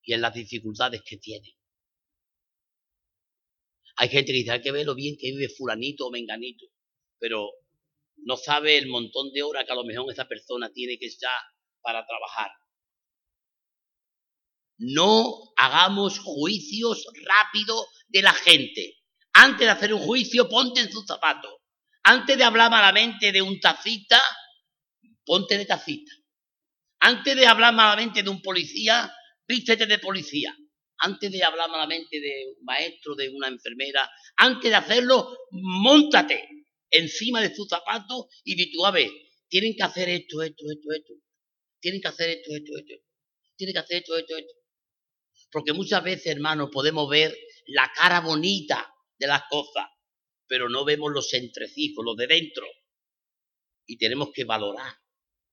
y 0.03 0.13
en 0.13 0.21
las 0.21 0.33
dificultades 0.33 1.01
que 1.03 1.17
tienen. 1.17 1.56
Hay 3.97 4.09
gente 4.09 4.31
que 4.31 4.37
dice, 4.39 4.61
que 4.61 4.71
ver 4.71 4.85
lo 4.85 4.95
bien 4.95 5.15
que 5.19 5.31
vive 5.31 5.49
fulanito 5.49 6.05
o 6.05 6.11
menganito, 6.11 6.65
pero 7.19 7.49
no 8.17 8.37
sabe 8.37 8.77
el 8.77 8.87
montón 8.87 9.31
de 9.33 9.41
horas 9.41 9.65
que 9.65 9.71
a 9.71 9.75
lo 9.75 9.83
mejor 9.83 10.11
esa 10.11 10.27
persona 10.27 10.71
tiene 10.71 10.97
que 10.99 11.07
estar 11.07 11.31
para 11.81 12.05
trabajar. 12.05 12.51
No 14.77 15.51
hagamos 15.57 16.19
juicios 16.19 17.07
rápidos 17.25 17.87
de 18.07 18.21
la 18.21 18.33
gente. 18.33 18.97
Antes 19.33 19.61
de 19.61 19.71
hacer 19.71 19.93
un 19.93 20.01
juicio, 20.01 20.47
ponte 20.47 20.81
en 20.81 20.91
sus 20.91 21.05
zapatos. 21.05 21.55
Antes 22.03 22.37
de 22.37 22.43
hablar 22.43 22.69
malamente 22.69 23.31
de 23.31 23.41
un 23.41 23.59
tacita, 23.59 24.21
ponte 25.25 25.57
de 25.57 25.65
tacita. 25.65 26.11
Antes 26.99 27.35
de 27.35 27.47
hablar 27.47 27.73
malamente 27.73 28.21
de 28.21 28.29
un 28.29 28.41
policía, 28.41 29.11
vístete 29.47 29.87
de 29.87 29.97
policía. 29.97 30.55
Antes 30.99 31.31
de 31.31 31.43
hablar 31.43 31.69
malamente 31.69 32.19
de 32.19 32.53
un 32.57 32.65
maestro, 32.65 33.15
de 33.15 33.29
una 33.29 33.47
enfermera, 33.47 34.09
antes 34.37 34.69
de 34.69 34.75
hacerlo, 34.75 35.37
montate 35.51 36.47
encima 36.89 37.41
de 37.41 37.53
sus 37.53 37.67
zapatos 37.67 38.27
y 38.43 38.55
di 38.55 38.71
tú, 38.71 38.85
a 38.85 38.91
ver, 38.91 39.09
tienen 39.47 39.75
que 39.75 39.83
hacer 39.83 40.09
esto, 40.09 40.41
esto, 40.41 40.65
esto, 40.69 40.91
esto. 40.93 41.13
Tienen 41.79 42.01
que 42.01 42.07
hacer 42.07 42.29
esto, 42.29 42.55
esto, 42.55 42.77
esto. 42.77 42.93
Tienen 43.55 43.73
que 43.73 43.79
hacer 43.79 43.97
esto, 43.97 44.17
esto, 44.17 44.37
esto. 44.37 44.53
Porque 45.51 45.73
muchas 45.73 46.03
veces, 46.03 46.27
hermanos, 46.27 46.69
podemos 46.71 47.09
ver 47.09 47.35
la 47.67 47.91
cara 47.95 48.21
bonita 48.21 48.93
de 49.17 49.27
las 49.27 49.43
cosas, 49.49 49.85
pero 50.47 50.69
no 50.69 50.85
vemos 50.85 51.11
los 51.11 51.33
entrecijos, 51.33 52.03
los 52.03 52.17
de 52.17 52.27
dentro. 52.27 52.65
Y 53.85 53.97
tenemos 53.97 54.29
que 54.33 54.43
valorar 54.43 54.93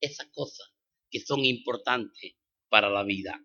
esas 0.01 0.29
cosas 0.33 0.69
que 1.11 1.21
son 1.21 1.45
importantes 1.45 2.35
para 2.69 2.91
la 2.91 3.05
vida. 3.05 3.41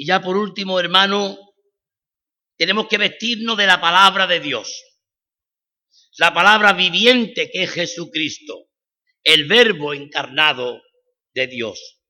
Y 0.00 0.06
ya 0.06 0.22
por 0.22 0.34
último, 0.34 0.80
hermano, 0.80 1.36
tenemos 2.56 2.88
que 2.88 2.96
vestirnos 2.96 3.54
de 3.58 3.66
la 3.66 3.82
palabra 3.82 4.26
de 4.26 4.40
Dios. 4.40 4.82
La 6.16 6.32
palabra 6.32 6.72
viviente 6.72 7.50
que 7.50 7.64
es 7.64 7.70
Jesucristo, 7.70 8.70
el 9.22 9.46
verbo 9.46 9.92
encarnado 9.92 10.80
de 11.34 11.48
Dios. 11.48 12.00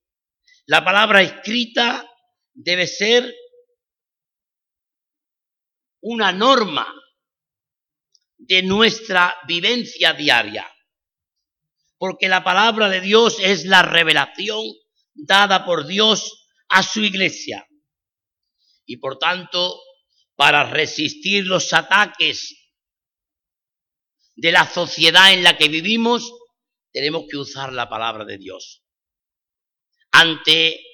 La 0.67 0.85
palabra 0.85 1.21
escrita 1.21 2.09
debe 2.53 2.87
ser 2.87 3.35
una 6.01 6.31
norma 6.31 6.87
de 8.39 8.63
nuestra 8.63 9.37
vivencia 9.49 10.13
diaria, 10.13 10.73
porque 11.99 12.29
la 12.29 12.45
palabra 12.45 12.89
de 12.89 13.01
Dios 13.01 13.39
es 13.41 13.65
la 13.65 13.83
revelación 13.83 14.63
dada 15.13 15.65
por 15.65 15.89
Dios 15.89 16.47
a 16.69 16.85
su 16.85 17.01
iglesia. 17.01 17.67
Y 18.91 18.97
por 18.97 19.21
tanto, 19.21 19.81
para 20.35 20.65
resistir 20.65 21.47
los 21.47 21.73
ataques 21.73 22.57
de 24.35 24.51
la 24.51 24.67
sociedad 24.67 25.33
en 25.33 25.45
la 25.45 25.57
que 25.57 25.69
vivimos, 25.69 26.35
tenemos 26.91 27.27
que 27.31 27.37
usar 27.37 27.73
la 27.73 27.89
palabra 27.89 28.25
de 28.25 28.39
Dios. 28.39 28.83
Ante 30.11 30.85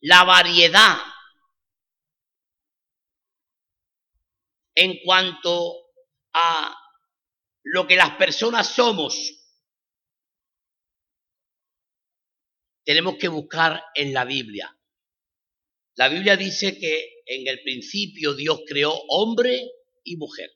la 0.00 0.24
variedad 0.24 0.98
en 4.74 4.98
cuanto 5.04 5.76
a 6.32 6.76
lo 7.62 7.86
que 7.86 7.94
las 7.94 8.16
personas 8.16 8.66
somos 8.66 9.14
tenemos 12.82 13.14
que 13.18 13.28
buscar 13.28 13.84
en 13.94 14.12
la 14.12 14.24
Biblia. 14.24 14.76
La 16.00 16.08
Biblia 16.08 16.34
dice 16.34 16.78
que 16.78 17.22
en 17.26 17.46
el 17.46 17.60
principio 17.60 18.32
Dios 18.32 18.62
creó 18.66 18.90
hombre 19.08 19.70
y 20.02 20.16
mujer. 20.16 20.50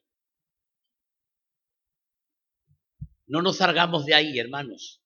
No 3.26 3.42
nos 3.42 3.58
salgamos 3.58 4.06
de 4.06 4.14
ahí, 4.14 4.38
hermanos. 4.38 5.02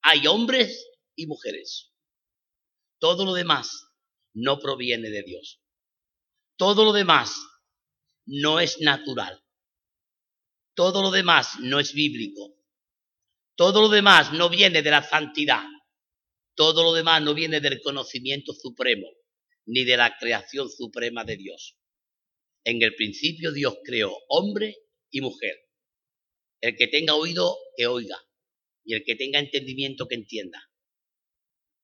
Hay 0.00 0.26
hombres 0.26 0.88
y 1.14 1.26
mujeres. 1.26 1.92
Todo 3.00 3.26
lo 3.26 3.34
demás 3.34 3.86
no 4.32 4.60
proviene 4.60 5.10
de 5.10 5.24
Dios. 5.24 5.60
Todo 6.56 6.86
lo 6.86 6.94
demás 6.94 7.36
no 8.24 8.60
es 8.60 8.80
natural. 8.80 9.44
Todo 10.74 11.02
lo 11.02 11.10
demás 11.10 11.60
no 11.60 11.78
es 11.78 11.92
bíblico. 11.92 12.56
Todo 13.56 13.82
lo 13.82 13.90
demás 13.90 14.32
no 14.32 14.48
viene 14.48 14.80
de 14.80 14.90
la 14.90 15.02
santidad. 15.02 15.66
Todo 16.54 16.82
lo 16.82 16.94
demás 16.94 17.20
no 17.20 17.34
viene 17.34 17.60
del 17.60 17.82
conocimiento 17.82 18.54
supremo, 18.54 19.06
ni 19.66 19.84
de 19.84 19.96
la 19.96 20.16
creación 20.18 20.70
suprema 20.70 21.24
de 21.24 21.36
Dios. 21.36 21.76
En 22.64 22.82
el 22.82 22.94
principio 22.94 23.52
Dios 23.52 23.78
creó 23.84 24.16
hombre 24.28 24.76
y 25.10 25.20
mujer. 25.20 25.56
El 26.60 26.76
que 26.76 26.86
tenga 26.86 27.14
oído, 27.14 27.56
que 27.76 27.86
oiga. 27.86 28.16
Y 28.84 28.94
el 28.94 29.04
que 29.04 29.16
tenga 29.16 29.38
entendimiento, 29.38 30.08
que 30.08 30.16
entienda. 30.16 30.70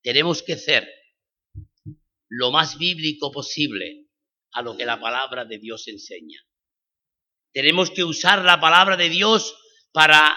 Tenemos 0.02 0.42
que 0.42 0.56
ser 0.56 0.88
lo 2.28 2.50
más 2.50 2.78
bíblico 2.78 3.32
posible 3.32 4.06
a 4.52 4.62
lo 4.62 4.76
que 4.76 4.84
la 4.84 5.00
palabra 5.00 5.44
de 5.44 5.58
Dios 5.58 5.88
enseña. 5.88 6.40
Tenemos 7.52 7.90
que 7.90 8.04
usar 8.04 8.44
la 8.44 8.60
palabra 8.60 8.96
de 8.96 9.08
Dios 9.08 9.56
para 9.92 10.36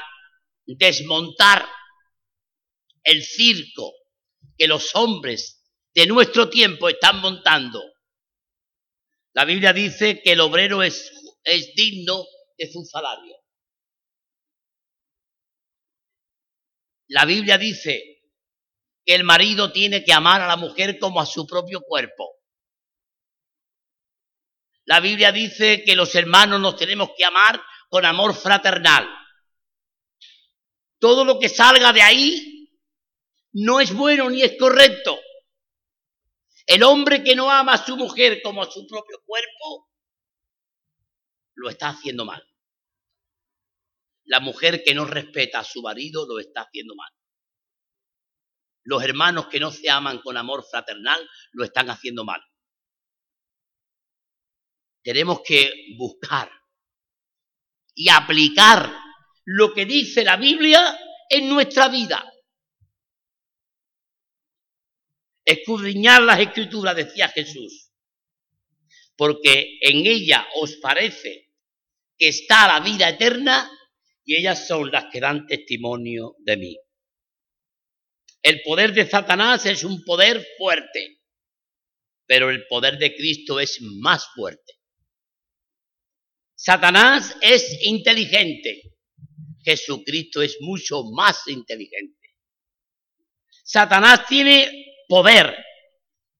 desmontar 0.66 1.68
el 3.04 3.24
circo 3.24 3.94
que 4.58 4.68
los 4.68 4.96
hombres 4.96 5.61
de 5.94 6.06
nuestro 6.08 6.50
tiempo 6.50 6.90
están 6.90 7.20
montando. 7.20 7.82
La 9.34 9.46
Biblia 9.46 9.74
dice 9.74 10.22
que 10.22 10.34
el 10.34 10.42
obrero 10.42 10.84
es, 10.84 11.12
es 11.44 11.74
digno 11.76 12.26
de 12.58 12.72
su 12.72 12.84
salario. 12.84 13.36
La 17.08 17.26
Biblia 17.26 17.58
dice 17.58 18.22
que 19.06 19.16
el 19.16 19.24
marido 19.24 19.72
tiene 19.72 20.04
que 20.04 20.14
amar 20.14 20.42
a 20.42 20.48
la 20.48 20.56
mujer 20.56 20.98
como 21.00 21.20
a 21.20 21.26
su 21.26 21.46
propio 21.46 21.82
cuerpo. 21.82 22.38
La 24.86 25.00
Biblia 25.00 25.32
dice 25.32 25.84
que 25.84 25.96
los 25.96 26.14
hermanos 26.16 26.60
nos 26.60 26.76
tenemos 26.76 27.12
que 27.18 27.26
amar 27.26 27.62
con 27.90 28.06
amor 28.06 28.34
fraternal. 28.34 29.08
Todo 31.00 31.26
lo 31.26 31.40
que 31.40 31.50
salga 31.50 31.92
de 31.94 32.02
ahí 32.02 32.70
no 33.54 33.80
es 33.80 33.94
bueno 33.94 34.30
ni 34.30 34.44
es 34.44 34.56
correcto. 34.58 35.20
El 36.72 36.84
hombre 36.84 37.22
que 37.22 37.36
no 37.36 37.52
ama 37.52 37.74
a 37.74 37.86
su 37.86 37.98
mujer 37.98 38.42
como 38.42 38.64
a 38.64 38.72
su 38.72 38.88
propio 38.88 39.22
cuerpo, 39.26 39.90
lo 41.54 41.68
está 41.68 41.90
haciendo 41.90 42.24
mal. 42.24 42.42
La 44.24 44.40
mujer 44.40 44.82
que 44.82 44.96
no 44.96 45.04
respeta 45.04 45.60
a 45.60 45.64
su 45.66 45.82
marido 45.82 46.26
lo 46.26 46.40
está 46.40 46.62
haciendo 46.62 46.96
mal. 46.96 47.12
Los 48.84 49.04
hermanos 49.04 49.48
que 49.48 49.60
no 49.60 49.70
se 49.70 49.90
aman 49.90 50.20
con 50.20 50.38
amor 50.38 50.64
fraternal 50.64 51.30
lo 51.52 51.66
están 51.66 51.90
haciendo 51.90 52.24
mal. 52.24 52.42
Tenemos 55.04 55.42
que 55.46 55.74
buscar 55.98 56.50
y 57.94 58.08
aplicar 58.08 58.96
lo 59.44 59.74
que 59.74 59.86
dice 59.86 60.24
la 60.24 60.38
Biblia 60.38 60.98
en 61.30 61.50
nuestra 61.50 61.90
vida. 61.90 62.31
Escudriñar 65.52 66.22
las 66.22 66.40
escrituras, 66.40 66.96
decía 66.96 67.28
Jesús, 67.28 67.92
porque 69.18 69.80
en 69.82 70.06
ella 70.06 70.48
os 70.56 70.78
parece 70.78 71.52
que 72.18 72.30
está 72.30 72.68
la 72.68 72.80
vida 72.80 73.10
eterna 73.10 73.70
y 74.24 74.38
ellas 74.38 74.66
son 74.66 74.90
las 74.90 75.08
que 75.12 75.20
dan 75.20 75.46
testimonio 75.46 76.36
de 76.40 76.56
mí. 76.56 76.78
El 78.42 78.62
poder 78.62 78.94
de 78.94 79.06
Satanás 79.06 79.66
es 79.66 79.84
un 79.84 80.06
poder 80.06 80.42
fuerte, 80.58 81.20
pero 82.26 82.50
el 82.50 82.66
poder 82.68 82.98
de 82.98 83.14
Cristo 83.14 83.60
es 83.60 83.82
más 83.82 84.28
fuerte. 84.34 84.80
Satanás 86.56 87.36
es 87.42 87.78
inteligente, 87.84 88.84
Jesucristo 89.66 90.42
es 90.42 90.56
mucho 90.62 91.04
más 91.12 91.46
inteligente. 91.48 92.30
Satanás 93.66 94.26
tiene 94.28 94.91
poder, 95.12 95.54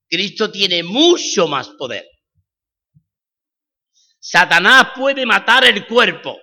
Cristo 0.08 0.50
tiene 0.50 0.82
mucho 0.82 1.46
más 1.46 1.68
poder. 1.72 2.08
Satanás 4.18 4.94
puede 4.96 5.26
matar 5.26 5.66
el 5.66 5.86
cuerpo, 5.86 6.40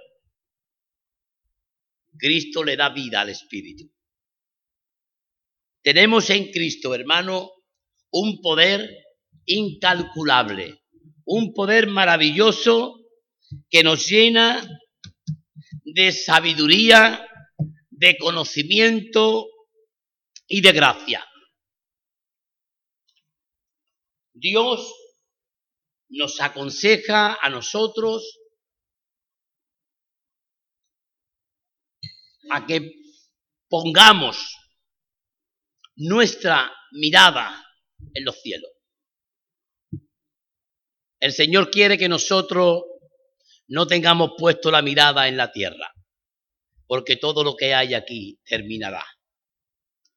Cristo 2.19 2.63
le 2.63 2.77
da 2.77 2.91
vida 2.91 3.23
al 3.23 3.31
espíritu. 3.31 3.91
Tenemos 5.83 6.29
en 6.29 6.51
Cristo, 6.51 6.95
hermano, 6.95 7.51
un 8.11 8.43
poder 8.43 8.91
incalculable, 9.47 10.83
un 11.25 11.55
poder 11.55 11.87
maravilloso 11.87 12.95
que 13.71 13.83
nos 13.83 14.07
llena 14.07 14.69
de 15.83 16.13
sabiduría, 16.13 17.27
de 17.89 18.19
conocimiento 18.19 19.47
y 20.47 20.61
de 20.61 20.73
gracia. 20.73 21.25
Dios 24.39 24.95
nos 26.09 26.41
aconseja 26.41 27.39
a 27.41 27.51
nosotros 27.51 28.39
a 32.51 32.67
que 32.67 32.93
pongamos 33.69 34.57
nuestra 35.97 36.73
mirada 36.93 37.65
en 38.15 38.25
los 38.25 38.41
cielos. 38.41 38.71
El 41.21 41.33
Señor 41.33 41.71
quiere 41.71 41.99
que 41.99 42.09
nosotros 42.09 42.85
no 43.67 43.87
tengamos 43.87 44.33
puesto 44.39 44.71
la 44.71 44.83
mirada 44.83 45.29
en 45.29 45.37
la 45.37 45.51
tierra, 45.51 45.93
porque 46.87 47.17
todo 47.17 47.43
lo 47.43 47.57
que 47.57 47.75
hay 47.75 47.95
aquí 47.95 48.41
terminará. 48.45 49.05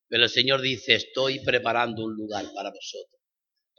Pero 0.07 0.23
el 0.23 0.29
Señor 0.29 0.61
dice, 0.61 0.95
estoy 0.95 1.43
preparando 1.43 2.03
un 2.03 2.15
lugar 2.15 2.45
para 2.53 2.69
vosotros, 2.69 3.20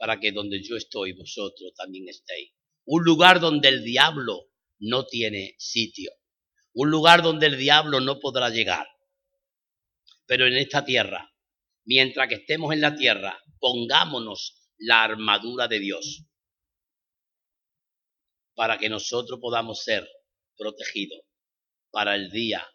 para 0.03 0.19
que 0.19 0.33
donde 0.33 0.61
yo 0.61 0.75
estoy, 0.75 1.13
vosotros 1.13 1.73
también 1.77 2.09
estéis. 2.09 2.51
Un 2.83 3.05
lugar 3.05 3.39
donde 3.39 3.69
el 3.69 3.85
diablo 3.85 4.49
no 4.79 5.05
tiene 5.05 5.55
sitio, 5.57 6.11
un 6.73 6.91
lugar 6.91 7.23
donde 7.23 7.45
el 7.45 7.57
diablo 7.57 8.01
no 8.01 8.19
podrá 8.19 8.49
llegar. 8.49 8.85
Pero 10.25 10.45
en 10.45 10.57
esta 10.57 10.83
tierra 10.83 11.33
mientras 11.85 12.27
que 12.27 12.35
estemos 12.35 12.73
en 12.73 12.81
la 12.81 12.97
tierra, 12.97 13.41
pongámonos 13.61 14.69
la 14.77 15.05
armadura 15.05 15.69
de 15.69 15.79
Dios 15.79 16.25
para 18.55 18.77
que 18.77 18.89
nosotros 18.89 19.39
podamos 19.39 19.85
ser 19.85 20.05
protegidos 20.57 21.21
para 21.91 22.15
el 22.15 22.29
día 22.29 22.67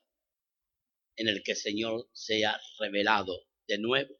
en 1.17 1.29
el 1.29 1.43
que 1.43 1.53
el 1.53 1.59
Señor 1.59 2.09
sea 2.15 2.59
revelado 2.79 3.45
de 3.67 3.77
nuevo 3.77 4.17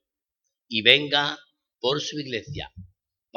y 0.69 0.83
venga 0.83 1.39
por 1.81 2.03
su 2.03 2.21
iglesia 2.21 2.71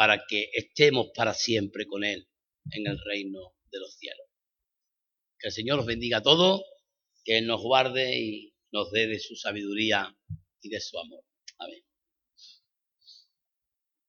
para 0.02 0.26
que 0.28 0.50
estemos 0.54 1.12
para 1.16 1.36
siempre 1.36 1.86
con 1.86 2.04
Él 2.04 2.28
en 2.72 2.88
el 2.88 2.98
reino 3.06 3.54
de 3.72 3.80
los 3.80 3.94
cielos. 3.94 4.26
Que 5.38 5.50
el 5.50 5.54
Señor 5.54 5.78
los 5.78 5.86
bendiga 5.86 6.18
a 6.18 6.22
todos, 6.24 6.64
que 7.24 7.38
Él 7.38 7.45
nos 7.45 7.62
guarde 7.62 8.20
y 8.20 8.52
nos 8.72 8.91
dé 8.91 9.06
de 9.06 9.20
su 9.20 9.36
sabiduría 9.36 10.12
y 10.64 10.70
de 10.70 10.80
su 10.80 10.97
amor. 10.97 11.24
Amén. 11.60 11.84